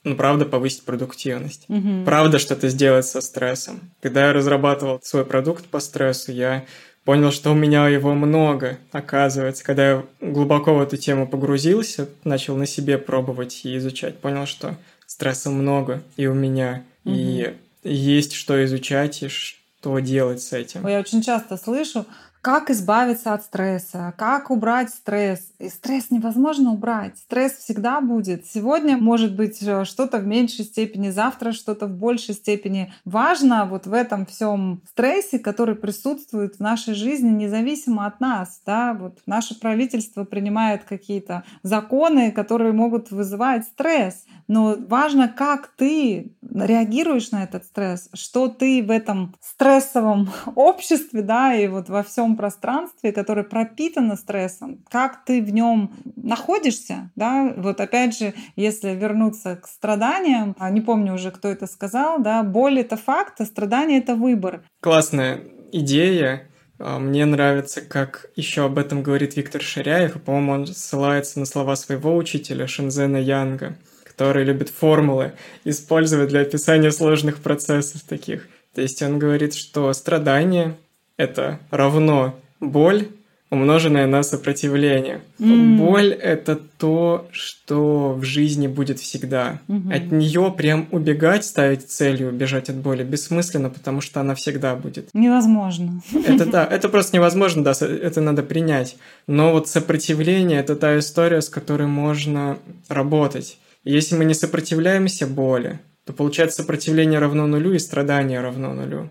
ну, 0.04 0.16
правда, 0.16 0.44
повысить 0.44 0.82
продуктивность. 0.82 1.64
Угу. 1.68 2.04
Правда, 2.04 2.38
что-то 2.38 2.68
сделать 2.68 3.06
со 3.06 3.20
стрессом. 3.20 3.80
Когда 4.00 4.26
я 4.26 4.32
разрабатывал 4.32 5.00
свой 5.02 5.24
продукт 5.24 5.66
по 5.66 5.80
стрессу, 5.80 6.32
я 6.32 6.64
понял, 7.04 7.32
что 7.32 7.52
у 7.52 7.54
меня 7.54 7.88
его 7.88 8.14
много, 8.14 8.78
оказывается. 8.92 9.64
Когда 9.64 9.90
я 9.90 10.04
глубоко 10.20 10.74
в 10.74 10.80
эту 10.80 10.96
тему 10.96 11.26
погрузился, 11.26 12.08
начал 12.24 12.56
на 12.56 12.66
себе 12.66 12.98
пробовать 12.98 13.64
и 13.64 13.76
изучать, 13.76 14.18
понял, 14.18 14.46
что 14.46 14.76
стресса 15.06 15.50
много 15.50 16.02
и 16.16 16.26
у 16.26 16.34
меня, 16.34 16.84
угу. 17.04 17.14
и 17.14 17.54
есть 17.84 18.34
что 18.34 18.64
изучать 18.64 19.22
и 19.22 19.28
что 19.28 19.98
делать 19.98 20.42
с 20.42 20.52
этим. 20.52 20.86
Я 20.86 21.00
очень 21.00 21.22
часто 21.22 21.56
слышу, 21.56 22.06
как 22.42 22.70
избавиться 22.70 23.34
от 23.34 23.44
стресса, 23.44 24.12
как 24.18 24.50
убрать 24.50 24.90
стресс. 24.90 25.52
И 25.60 25.68
стресс 25.68 26.10
невозможно 26.10 26.72
убрать. 26.72 27.16
Стресс 27.16 27.52
всегда 27.52 28.00
будет. 28.00 28.46
Сегодня 28.46 28.96
может 28.96 29.36
быть 29.36 29.62
э, 29.62 29.84
что-то 29.84 30.18
в 30.18 30.26
меньшей 30.26 30.64
степени, 30.64 31.10
завтра 31.10 31.52
что-то 31.52 31.86
в 31.86 31.96
большей 31.96 32.34
степени. 32.34 32.92
Важно 33.04 33.64
вот 33.64 33.86
в 33.86 33.92
этом 33.92 34.26
всем 34.26 34.82
стрессе, 34.90 35.38
который 35.38 35.76
присутствует 35.76 36.56
в 36.56 36.60
нашей 36.60 36.94
жизни, 36.94 37.30
независимо 37.30 38.06
от 38.06 38.18
нас. 38.18 38.60
Да? 38.66 38.94
Вот 38.94 39.20
наше 39.24 39.58
правительство 39.58 40.24
принимает 40.24 40.82
какие-то 40.82 41.44
законы, 41.62 42.32
которые 42.32 42.72
могут 42.72 43.12
вызывать 43.12 43.66
стресс. 43.66 44.24
Но 44.48 44.76
важно, 44.88 45.28
как 45.28 45.68
ты 45.76 46.32
реагируешь 46.42 47.30
на 47.30 47.44
этот 47.44 47.64
стресс, 47.64 48.10
что 48.12 48.48
ты 48.48 48.82
в 48.82 48.90
этом 48.90 49.36
стрессовом 49.40 50.28
обществе, 50.56 51.22
да, 51.22 51.54
и 51.54 51.68
вот 51.68 51.88
во 51.88 52.02
всем 52.02 52.31
пространстве, 52.36 53.12
которое 53.12 53.44
пропитано 53.44 54.16
стрессом, 54.16 54.84
как 54.90 55.24
ты 55.24 55.42
в 55.42 55.52
нем 55.52 55.92
находишься, 56.16 57.10
да, 57.16 57.52
вот 57.56 57.80
опять 57.80 58.16
же, 58.16 58.34
если 58.56 58.90
вернуться 58.90 59.56
к 59.56 59.66
страданиям, 59.66 60.54
а 60.58 60.70
не 60.70 60.80
помню 60.80 61.14
уже, 61.14 61.30
кто 61.30 61.48
это 61.48 61.66
сказал, 61.66 62.20
да, 62.20 62.42
боль 62.42 62.80
это 62.80 62.96
факт, 62.96 63.40
а 63.40 63.44
страдание 63.44 63.98
это 63.98 64.14
выбор. 64.14 64.62
Классная 64.80 65.40
идея, 65.72 66.48
а, 66.78 66.98
мне 66.98 67.24
нравится, 67.24 67.80
как 67.80 68.30
еще 68.36 68.64
об 68.64 68.78
этом 68.78 69.02
говорит 69.02 69.36
Виктор 69.36 69.62
Ширяев, 69.62 70.16
и, 70.16 70.18
по-моему, 70.18 70.52
он 70.52 70.66
ссылается 70.66 71.38
на 71.38 71.46
слова 71.46 71.76
своего 71.76 72.16
учителя 72.16 72.66
Шинзена 72.66 73.16
Янга– 73.16 73.76
который 74.12 74.44
любит 74.44 74.68
формулы 74.68 75.32
использовать 75.64 76.28
для 76.28 76.42
описания 76.42 76.92
сложных 76.92 77.38
процессов 77.38 78.02
таких. 78.02 78.46
То 78.74 78.82
есть 78.82 79.02
он 79.02 79.18
говорит, 79.18 79.54
что 79.54 79.92
страдание— 79.94 80.76
это 81.16 81.60
равно 81.70 82.34
боль, 82.60 83.08
умноженное 83.52 84.06
на 84.06 84.22
сопротивление. 84.22 85.20
Mm. 85.38 85.76
Боль— 85.76 86.12
это 86.22 86.58
то, 86.78 87.28
что 87.32 88.14
в 88.14 88.24
жизни 88.24 88.66
будет 88.66 88.98
всегда. 88.98 89.60
Mm-hmm. 89.68 89.94
От 89.94 90.10
нее 90.10 90.54
прям 90.56 90.88
убегать, 90.90 91.44
ставить 91.44 91.90
целью 91.90 92.30
убежать 92.30 92.70
от 92.70 92.76
боли 92.76 93.04
бессмысленно, 93.04 93.68
потому 93.68 94.00
что 94.00 94.20
она 94.20 94.34
всегда 94.34 94.74
будет. 94.74 95.10
Невозможно. 95.12 96.00
Это 96.26 96.46
да, 96.46 96.64
это 96.70 96.88
просто 96.88 97.14
невозможно, 97.16 97.62
да, 97.62 97.72
это 97.78 98.22
надо 98.22 98.42
принять. 98.42 98.96
Но 99.26 99.52
вот 99.52 99.68
сопротивление— 99.68 100.60
это 100.60 100.74
та 100.74 100.98
история, 100.98 101.42
с 101.42 101.50
которой 101.50 101.86
можно 101.86 102.56
работать. 102.88 103.58
Если 103.84 104.16
мы 104.16 104.24
не 104.24 104.34
сопротивляемся 104.34 105.26
боли, 105.26 105.78
то 106.06 106.14
получается 106.14 106.62
сопротивление 106.62 107.18
равно 107.18 107.46
нулю 107.46 107.74
и 107.74 107.78
страдание 107.78 108.40
равно 108.40 108.72
нулю. 108.72 109.10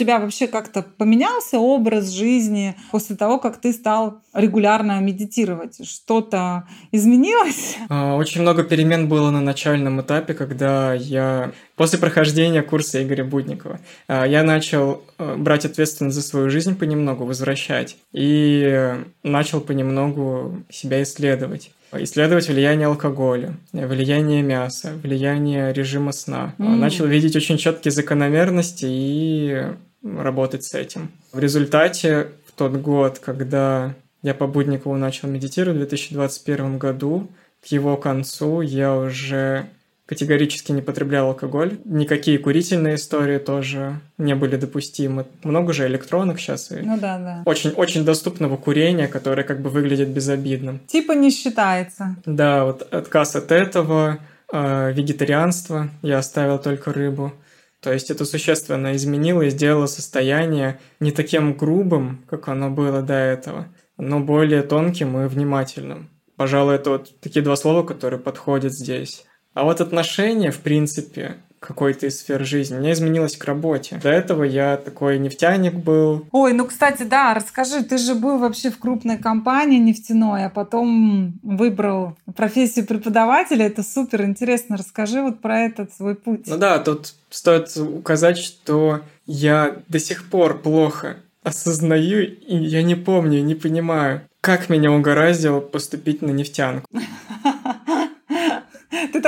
Тебя 0.00 0.18
вообще 0.18 0.46
как-то 0.46 0.82
поменялся 0.82 1.58
образ 1.58 2.08
жизни 2.08 2.74
после 2.90 3.16
того, 3.16 3.38
как 3.38 3.60
ты 3.60 3.70
стал 3.74 4.20
регулярно 4.32 4.98
медитировать? 5.00 5.86
Что-то 5.86 6.64
изменилось? 6.90 7.76
А, 7.90 8.16
очень 8.16 8.40
много 8.40 8.64
перемен 8.64 9.08
было 9.08 9.30
на 9.30 9.42
начальном 9.42 10.00
этапе, 10.00 10.32
когда 10.32 10.94
я 10.94 11.52
после 11.76 11.98
прохождения 11.98 12.62
курса 12.62 13.02
Игоря 13.02 13.24
Будникова 13.24 13.78
а, 14.08 14.24
я 14.26 14.42
начал 14.42 15.02
э, 15.18 15.36
брать 15.36 15.66
ответственность 15.66 16.16
за 16.16 16.22
свою 16.22 16.48
жизнь 16.48 16.74
понемногу, 16.76 17.26
возвращать. 17.26 17.98
И 18.14 18.94
начал 19.22 19.60
понемногу 19.60 20.62
себя 20.70 21.02
исследовать 21.02 21.72
исследовать 21.92 22.48
влияние 22.48 22.86
алкоголя, 22.86 23.54
влияние 23.72 24.42
мяса, 24.42 24.92
влияние 25.02 25.72
режима 25.72 26.12
сна. 26.12 26.54
Mm. 26.58 26.76
Начал 26.76 27.06
видеть 27.06 27.34
очень 27.34 27.58
четкие 27.58 27.90
закономерности 27.90 28.86
и 28.88 29.64
работать 30.02 30.64
с 30.64 30.74
этим. 30.74 31.10
В 31.32 31.38
результате 31.38 32.28
в 32.46 32.52
тот 32.52 32.72
год, 32.72 33.18
когда 33.18 33.94
я 34.22 34.34
по 34.34 34.46
Будникову 34.46 34.96
начал 34.96 35.28
медитировать 35.28 35.76
в 35.76 35.80
2021 35.80 36.78
году, 36.78 37.28
к 37.62 37.66
его 37.66 37.96
концу 37.96 38.60
я 38.60 38.96
уже 38.96 39.68
категорически 40.10 40.72
не 40.72 40.82
потреблял 40.82 41.28
алкоголь. 41.28 41.78
Никакие 41.84 42.36
курительные 42.38 42.96
истории 42.96 43.38
тоже 43.38 44.00
не 44.18 44.34
были 44.34 44.56
допустимы. 44.56 45.26
Много 45.44 45.72
же 45.72 45.86
электронных 45.86 46.40
сейчас. 46.40 46.72
И 46.72 46.80
ну 46.82 46.98
да, 46.98 47.18
да. 47.18 47.42
Очень, 47.46 47.70
очень 47.70 48.04
доступного 48.04 48.56
курения, 48.56 49.06
которое 49.06 49.44
как 49.44 49.62
бы 49.62 49.70
выглядит 49.70 50.08
безобидным. 50.08 50.80
Типа 50.88 51.12
не 51.12 51.30
считается. 51.30 52.16
Да, 52.26 52.64
вот 52.64 52.82
отказ 52.92 53.36
от 53.36 53.52
этого, 53.52 54.18
э, 54.52 54.92
вегетарианство, 54.92 55.90
я 56.02 56.18
оставил 56.18 56.58
только 56.58 56.92
рыбу. 56.92 57.32
То 57.80 57.92
есть 57.92 58.10
это 58.10 58.24
существенно 58.24 58.94
изменило 58.94 59.42
и 59.42 59.50
сделало 59.50 59.86
состояние 59.86 60.78
не 61.00 61.12
таким 61.12 61.56
грубым, 61.56 62.24
как 62.28 62.48
оно 62.48 62.70
было 62.70 63.02
до 63.02 63.14
этого, 63.14 63.68
но 63.96 64.20
более 64.20 64.62
тонким 64.62 65.18
и 65.18 65.28
внимательным. 65.28 66.10
Пожалуй, 66.36 66.74
это 66.74 66.90
вот 66.90 67.20
такие 67.20 67.42
два 67.42 67.56
слова, 67.56 67.82
которые 67.82 68.20
подходят 68.20 68.72
здесь. 68.72 69.24
А 69.54 69.64
вот 69.64 69.80
отношения, 69.80 70.50
в 70.50 70.60
принципе, 70.60 71.36
какой-то 71.60 72.06
из 72.06 72.18
сфер 72.18 72.44
жизни. 72.44 72.76
У 72.76 72.80
меня 72.80 72.92
изменилось 72.92 73.36
к 73.36 73.44
работе. 73.44 74.00
До 74.02 74.08
этого 74.08 74.42
я 74.42 74.76
такой 74.78 75.18
нефтяник 75.18 75.74
был. 75.74 76.26
Ой, 76.32 76.54
ну, 76.54 76.64
кстати, 76.66 77.02
да, 77.02 77.34
расскажи, 77.34 77.84
ты 77.84 77.98
же 77.98 78.14
был 78.14 78.38
вообще 78.38 78.70
в 78.70 78.78
крупной 78.78 79.18
компании 79.18 79.78
нефтяной, 79.78 80.46
а 80.46 80.48
потом 80.48 81.34
выбрал 81.42 82.16
профессию 82.34 82.86
преподавателя. 82.86 83.66
Это 83.66 83.82
супер 83.82 84.22
интересно. 84.22 84.78
Расскажи 84.78 85.20
вот 85.22 85.40
про 85.40 85.60
этот 85.60 85.92
свой 85.94 86.14
путь. 86.14 86.46
Ну 86.46 86.56
да, 86.56 86.78
тут 86.78 87.14
стоит 87.28 87.76
указать, 87.76 88.38
что 88.38 89.02
я 89.26 89.76
до 89.88 89.98
сих 89.98 90.28
пор 90.30 90.58
плохо 90.58 91.16
осознаю, 91.42 92.22
и 92.22 92.56
я 92.56 92.82
не 92.82 92.94
помню, 92.94 93.42
не 93.42 93.54
понимаю, 93.54 94.22
как 94.40 94.68
меня 94.68 94.92
угораздило 94.92 95.60
поступить 95.60 96.22
на 96.22 96.30
нефтянку. 96.30 96.86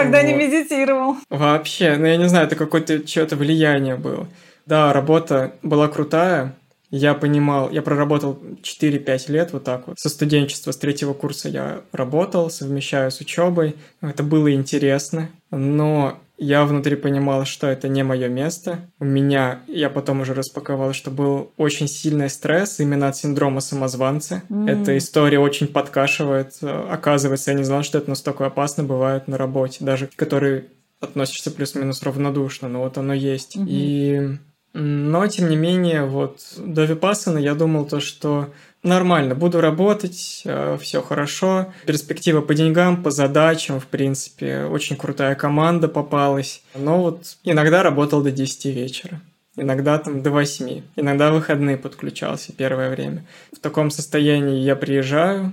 Тогда 0.02 0.20
вот. 0.20 0.26
не 0.26 0.34
медитировал. 0.34 1.16
Вообще, 1.30 1.96
ну 1.96 2.06
я 2.06 2.16
не 2.16 2.28
знаю, 2.28 2.46
это 2.46 2.56
какое-то 2.56 3.00
чье-то 3.00 3.36
влияние 3.36 3.96
было. 3.96 4.26
Да, 4.66 4.92
работа 4.92 5.54
была 5.62 5.88
крутая, 5.88 6.54
я 6.90 7.14
понимал, 7.14 7.70
я 7.70 7.80
проработал 7.80 8.38
4-5 8.62 9.32
лет 9.32 9.52
вот 9.54 9.64
так 9.64 9.88
вот. 9.88 9.98
Со 9.98 10.10
студенчества, 10.10 10.72
с 10.72 10.76
третьего 10.76 11.14
курса 11.14 11.48
я 11.48 11.80
работал, 11.90 12.50
совмещаю 12.50 13.10
с 13.10 13.18
учебой. 13.20 13.76
Это 14.02 14.22
было 14.22 14.52
интересно, 14.52 15.30
но 15.50 16.20
я 16.38 16.64
внутри 16.64 16.96
понимал, 16.96 17.44
что 17.44 17.66
это 17.66 17.88
не 17.88 18.02
мое 18.02 18.28
место. 18.28 18.80
У 18.98 19.04
меня, 19.04 19.60
я 19.68 19.90
потом 19.90 20.20
уже 20.20 20.34
распаковал, 20.34 20.92
что 20.92 21.10
был 21.10 21.52
очень 21.56 21.88
сильный 21.88 22.30
стресс 22.30 22.80
именно 22.80 23.08
от 23.08 23.16
синдрома 23.16 23.60
самозванца. 23.60 24.42
Mm. 24.48 24.70
Эта 24.70 24.98
история 24.98 25.38
очень 25.38 25.68
подкашивает. 25.68 26.54
Оказывается, 26.62 27.52
я 27.52 27.56
не 27.56 27.64
знал, 27.64 27.82
что 27.82 27.98
это 27.98 28.10
настолько 28.10 28.46
опасно 28.46 28.82
бывает 28.82 29.28
на 29.28 29.38
работе, 29.38 29.84
даже 29.84 30.08
который 30.16 30.64
относишься 31.00 31.50
плюс-минус 31.50 32.02
равнодушно, 32.02 32.68
но 32.68 32.80
вот 32.80 32.98
оно 32.98 33.12
есть. 33.12 33.56
Mm-hmm. 33.56 33.66
И 33.68 34.38
но, 34.74 35.26
тем 35.26 35.50
не 35.50 35.56
менее, 35.56 36.06
вот 36.06 36.40
до 36.56 36.84
Випассана 36.84 37.38
я 37.38 37.54
думал 37.54 37.84
то, 37.84 38.00
что 38.00 38.48
нормально, 38.82 39.34
буду 39.34 39.60
работать, 39.60 40.42
э, 40.44 40.78
все 40.80 41.02
хорошо. 41.02 41.72
Перспектива 41.86 42.40
по 42.40 42.54
деньгам, 42.54 43.02
по 43.02 43.10
задачам, 43.10 43.80
в 43.80 43.86
принципе, 43.86 44.64
очень 44.64 44.96
крутая 44.96 45.34
команда 45.34 45.88
попалась. 45.88 46.62
Но 46.74 47.00
вот 47.00 47.36
иногда 47.44 47.82
работал 47.82 48.22
до 48.22 48.30
10 48.30 48.66
вечера. 48.66 49.20
Иногда 49.56 49.98
там 49.98 50.22
до 50.22 50.30
8. 50.30 50.82
Иногда 50.96 51.30
выходные 51.30 51.76
подключался 51.76 52.52
первое 52.52 52.90
время. 52.90 53.24
В 53.54 53.58
таком 53.60 53.90
состоянии 53.90 54.60
я 54.60 54.76
приезжаю, 54.76 55.52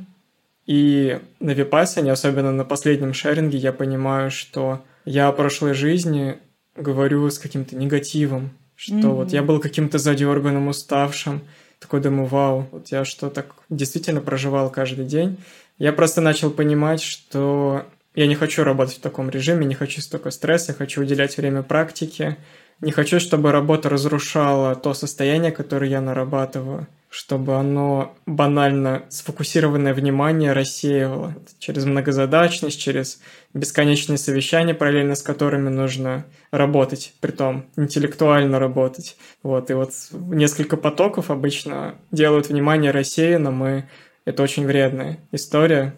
и 0.65 1.20
на 1.39 1.50
Випассане, 1.52 2.12
особенно 2.12 2.52
на 2.52 2.63
последнем 2.63 3.13
шеринге, 3.13 3.58
я 3.58 3.74
понимаю, 3.74 4.30
что 4.30 4.84
я 5.04 5.28
о 5.28 5.32
прошлой 5.32 5.74
жизни 5.74 6.38
говорю 6.76 7.28
с 7.30 7.39
каким-то 7.39 7.76
негативом, 7.76 8.52
что 8.76 8.94
mm-hmm. 8.94 9.13
вот 9.15 9.34
я 9.34 9.42
был 9.42 9.60
каким-то 9.60 9.98
задерганным, 9.98 10.68
уставшим, 10.68 11.42
такой 11.80 12.02
думаю, 12.02 12.26
вау, 12.26 12.68
вот 12.72 12.88
я 12.89 13.06
что 13.06 13.30
так 13.30 13.56
действительно 13.70 14.22
проживал 14.22 14.70
каждый 14.70 15.06
день. 15.06 15.38
Я 15.78 15.94
просто 15.94 16.22
начал 16.22 16.52
понимать, 16.52 17.02
что 17.02 17.86
Я 18.15 18.28
не 18.28 18.36
хочу 18.36 18.63
работать 18.63 18.98
в 18.98 19.02
таком 19.02 19.30
режиме, 19.30 19.65
не 19.65 19.76
хочу 19.76 20.02
столько 20.02 20.32
стресса, 20.32 20.74
хочу 20.74 21.02
уделять 21.02 21.38
время 21.38 21.63
практике, 21.63 22.38
не 22.82 22.92
хочу, 22.92 23.20
чтобы 23.20 23.52
работа 23.52 23.88
разрушала 23.88 24.76
то 24.76 24.94
состояние, 24.94 25.52
которое 25.52 25.89
я 25.89 26.02
нарабатываю 26.02 26.88
чтобы 27.10 27.56
оно 27.56 28.15
банально 28.28 29.04
сфокусированное 29.10 29.95
внимание 29.95 30.54
рассеивало 30.54 31.34
через 31.58 31.86
многозадачность, 31.86 32.80
через 32.80 33.19
бесконечные 33.56 34.19
совещания, 34.19 34.76
параллельно 34.76 35.15
с 35.15 35.24
которыми 35.24 35.69
нужно 35.69 36.26
работать, 36.52 37.13
притом 37.19 37.65
интеллектуально 37.76 38.60
работать. 38.60 39.17
Вот, 39.41 39.72
и 39.72 39.74
вот 39.74 39.91
несколько 40.12 40.78
потоков 40.78 41.32
обычно 41.32 41.95
делают 42.12 42.50
внимание 42.50 42.91
рассеянным, 42.91 43.67
и 43.67 43.84
это 44.26 44.43
очень 44.43 44.67
вредная 44.67 45.17
история. 45.32 45.95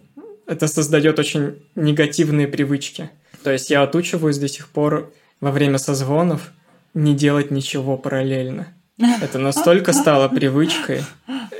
Это 0.47 0.67
создает 0.67 1.19
очень 1.19 1.61
негативные 1.75 2.47
привычки. 2.47 3.09
То 3.43 3.51
есть 3.51 3.69
я 3.69 3.83
отучиваюсь 3.83 4.37
до 4.37 4.47
сих 4.47 4.69
пор 4.69 5.11
во 5.41 5.51
время 5.51 5.77
созвонов 5.77 6.51
не 6.93 7.15
делать 7.15 7.51
ничего 7.51 7.97
параллельно– 7.97 8.73
это 9.21 9.39
настолько 9.39 9.93
стало 9.93 10.27
привычкой. 10.29 11.03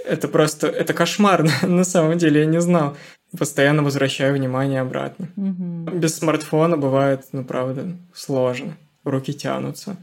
Это 0.06 0.27
просто, 0.27 0.67
это 0.67 0.93
кошмар. 0.93 1.47
На 1.63 1.84
самом 1.84 2.17
деле 2.17 2.41
я 2.41 2.45
не 2.45 2.62
знал. 2.62 2.97
Постоянно 3.38 3.84
возвращаю 3.84 4.34
внимание 4.34 4.82
обратно. 4.82 5.30
Без 5.36 6.15
смартфона 6.15 6.77
бывает, 6.77 7.25
ну 7.32 7.45
правда, 7.45 7.95
сложно. 8.13 8.77
Руки 9.04 9.34
тянутся. 9.34 9.97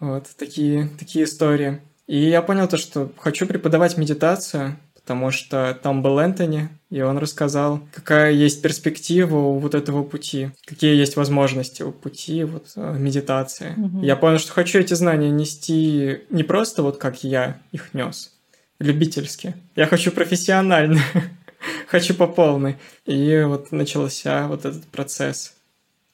Вот 0.00 0.28
такие, 0.36 0.88
такие 0.98 1.24
истории. 1.24 1.80
И 2.06 2.18
я 2.18 2.42
понял 2.42 2.68
то, 2.68 2.76
что 2.76 3.10
хочу 3.18 3.46
преподавать 3.46 3.96
медитацию, 3.96 4.76
потому 5.02 5.30
что 5.30 5.78
там 5.82 6.02
был 6.02 6.18
Энтони, 6.18 6.68
и 6.90 7.00
он 7.00 7.18
рассказал, 7.18 7.80
какая 7.92 8.32
есть 8.32 8.62
перспектива 8.62 9.36
у 9.36 9.58
вот 9.58 9.74
этого 9.74 10.04
пути, 10.04 10.50
какие 10.64 10.94
есть 10.94 11.16
возможности 11.16 11.82
у 11.82 11.92
пути 11.92 12.44
вот 12.44 12.66
э, 12.76 12.96
медитации. 12.98 13.74
Угу. 13.76 14.02
Я 14.02 14.16
понял, 14.16 14.38
что 14.38 14.52
хочу 14.52 14.78
эти 14.78 14.94
знания 14.94 15.30
нести 15.30 16.20
не 16.30 16.44
просто 16.44 16.82
вот 16.82 16.98
как 16.98 17.24
я 17.24 17.58
их 17.72 17.94
нес, 17.94 18.32
любительски. 18.78 19.54
Я 19.74 19.86
хочу 19.86 20.12
профессионально, 20.12 21.00
хочу 21.88 22.14
по 22.14 22.26
полной. 22.26 22.76
И 23.04 23.42
вот 23.46 23.72
начался 23.72 24.46
вот 24.46 24.64
этот 24.64 24.84
процесс 24.86 25.54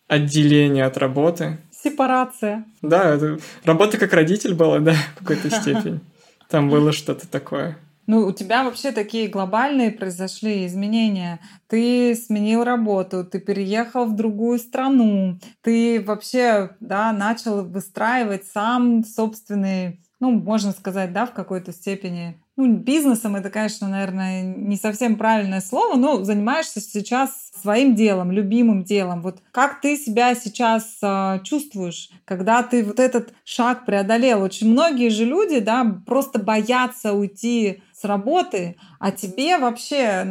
отделения 0.07 0.87
от 0.87 0.97
работы. 0.97 1.59
Сепарация. 1.71 2.65
Да, 2.81 3.15
это... 3.15 3.39
работа 3.65 3.99
как 3.99 4.13
родитель 4.15 4.55
была, 4.55 4.79
да, 4.79 4.95
в 5.17 5.19
какой-то 5.19 5.51
степени. 5.61 6.01
Там 6.49 6.71
было 6.71 6.93
что-то 6.93 7.29
такое. 7.29 7.77
Ну, 8.09 8.27
у 8.27 8.33
тебя 8.33 8.65
вообще 8.65 8.91
такие 8.91 9.29
глобальные 9.29 9.91
произошли 9.91 10.65
изменения. 10.65 11.41
Ты 11.67 12.15
сменил 12.15 12.65
работу, 12.65 13.23
ты 13.23 13.39
переехал 13.39 14.07
в 14.07 14.17
другую 14.17 14.59
страну, 14.59 15.39
ты 15.61 16.03
вообще, 16.03 16.71
да, 16.81 17.13
начал 17.13 17.67
выстраивать 17.67 18.47
сам 18.47 19.05
собственный, 19.05 20.01
ну, 20.21 20.31
можно 20.31 20.73
сказать, 20.73 21.13
да, 21.13 21.27
в 21.27 21.35
какой-то 21.35 21.71
степени 21.71 22.41
ну, 22.59 22.75
бизнесом 22.75 23.37
это, 23.37 23.51
конечно, 23.51 23.89
наверное, 23.89 24.43
не 24.43 24.77
совсем 24.77 25.15
правильное 25.15 25.61
слово, 25.61 25.95
но 25.95 26.25
занимаешься 26.25 26.81
сейчас 26.81 27.53
своим 27.63 27.95
делом, 27.95 28.33
любимым 28.33 28.83
делом. 28.83 29.23
Вот 29.23 29.39
как 29.53 29.81
ты 29.81 29.97
себя 29.97 30.35
сейчас 30.35 30.99
э, 31.01 31.39
чувствуешь, 31.45 32.11
когда 32.25 32.65
ты 32.65 32.83
вот 32.83 32.99
этот 32.99 33.33
шаг 33.45 33.87
преодолел? 33.87 34.43
Очень 34.43 34.73
многие 34.73 35.09
же 35.09 35.25
люди, 35.25 35.61
да, 35.61 36.01
просто 36.05 36.41
боятся 36.41 37.13
уйти 37.13 37.81
с 37.99 38.05
работы, 38.05 38.77
а 39.01 39.11
тебе 39.11 39.59
вообще, 39.59 40.25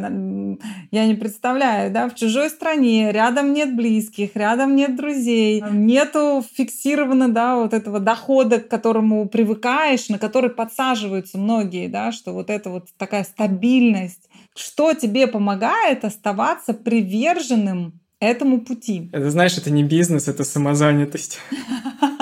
я 0.90 1.06
не 1.06 1.14
представляю, 1.14 1.92
да, 1.92 2.08
в 2.08 2.14
чужой 2.14 2.48
стране, 2.50 3.12
рядом 3.12 3.52
нет 3.52 3.76
близких, 3.76 4.34
рядом 4.36 4.74
нет 4.74 4.96
друзей, 4.96 5.62
нету 5.70 6.42
фиксировано, 6.54 7.28
да, 7.28 7.56
вот 7.56 7.74
этого 7.74 8.00
дохода, 8.00 8.60
к 8.60 8.68
которому 8.68 9.28
привыкаешь, 9.28 10.08
на 10.08 10.18
который 10.18 10.50
подсаживаются 10.50 11.38
многие, 11.38 11.88
да, 11.88 12.12
что 12.12 12.32
вот 12.32 12.48
это 12.50 12.70
вот 12.70 12.88
такая 12.96 13.24
стабильность. 13.24 14.28
Что 14.56 14.94
тебе 14.94 15.26
помогает 15.26 16.04
оставаться 16.04 16.72
приверженным 16.74 18.00
этому 18.18 18.62
пути? 18.62 19.10
Это, 19.12 19.30
знаешь, 19.30 19.56
это 19.58 19.70
не 19.70 19.84
бизнес, 19.84 20.26
это 20.26 20.42
самозанятость. 20.44 21.38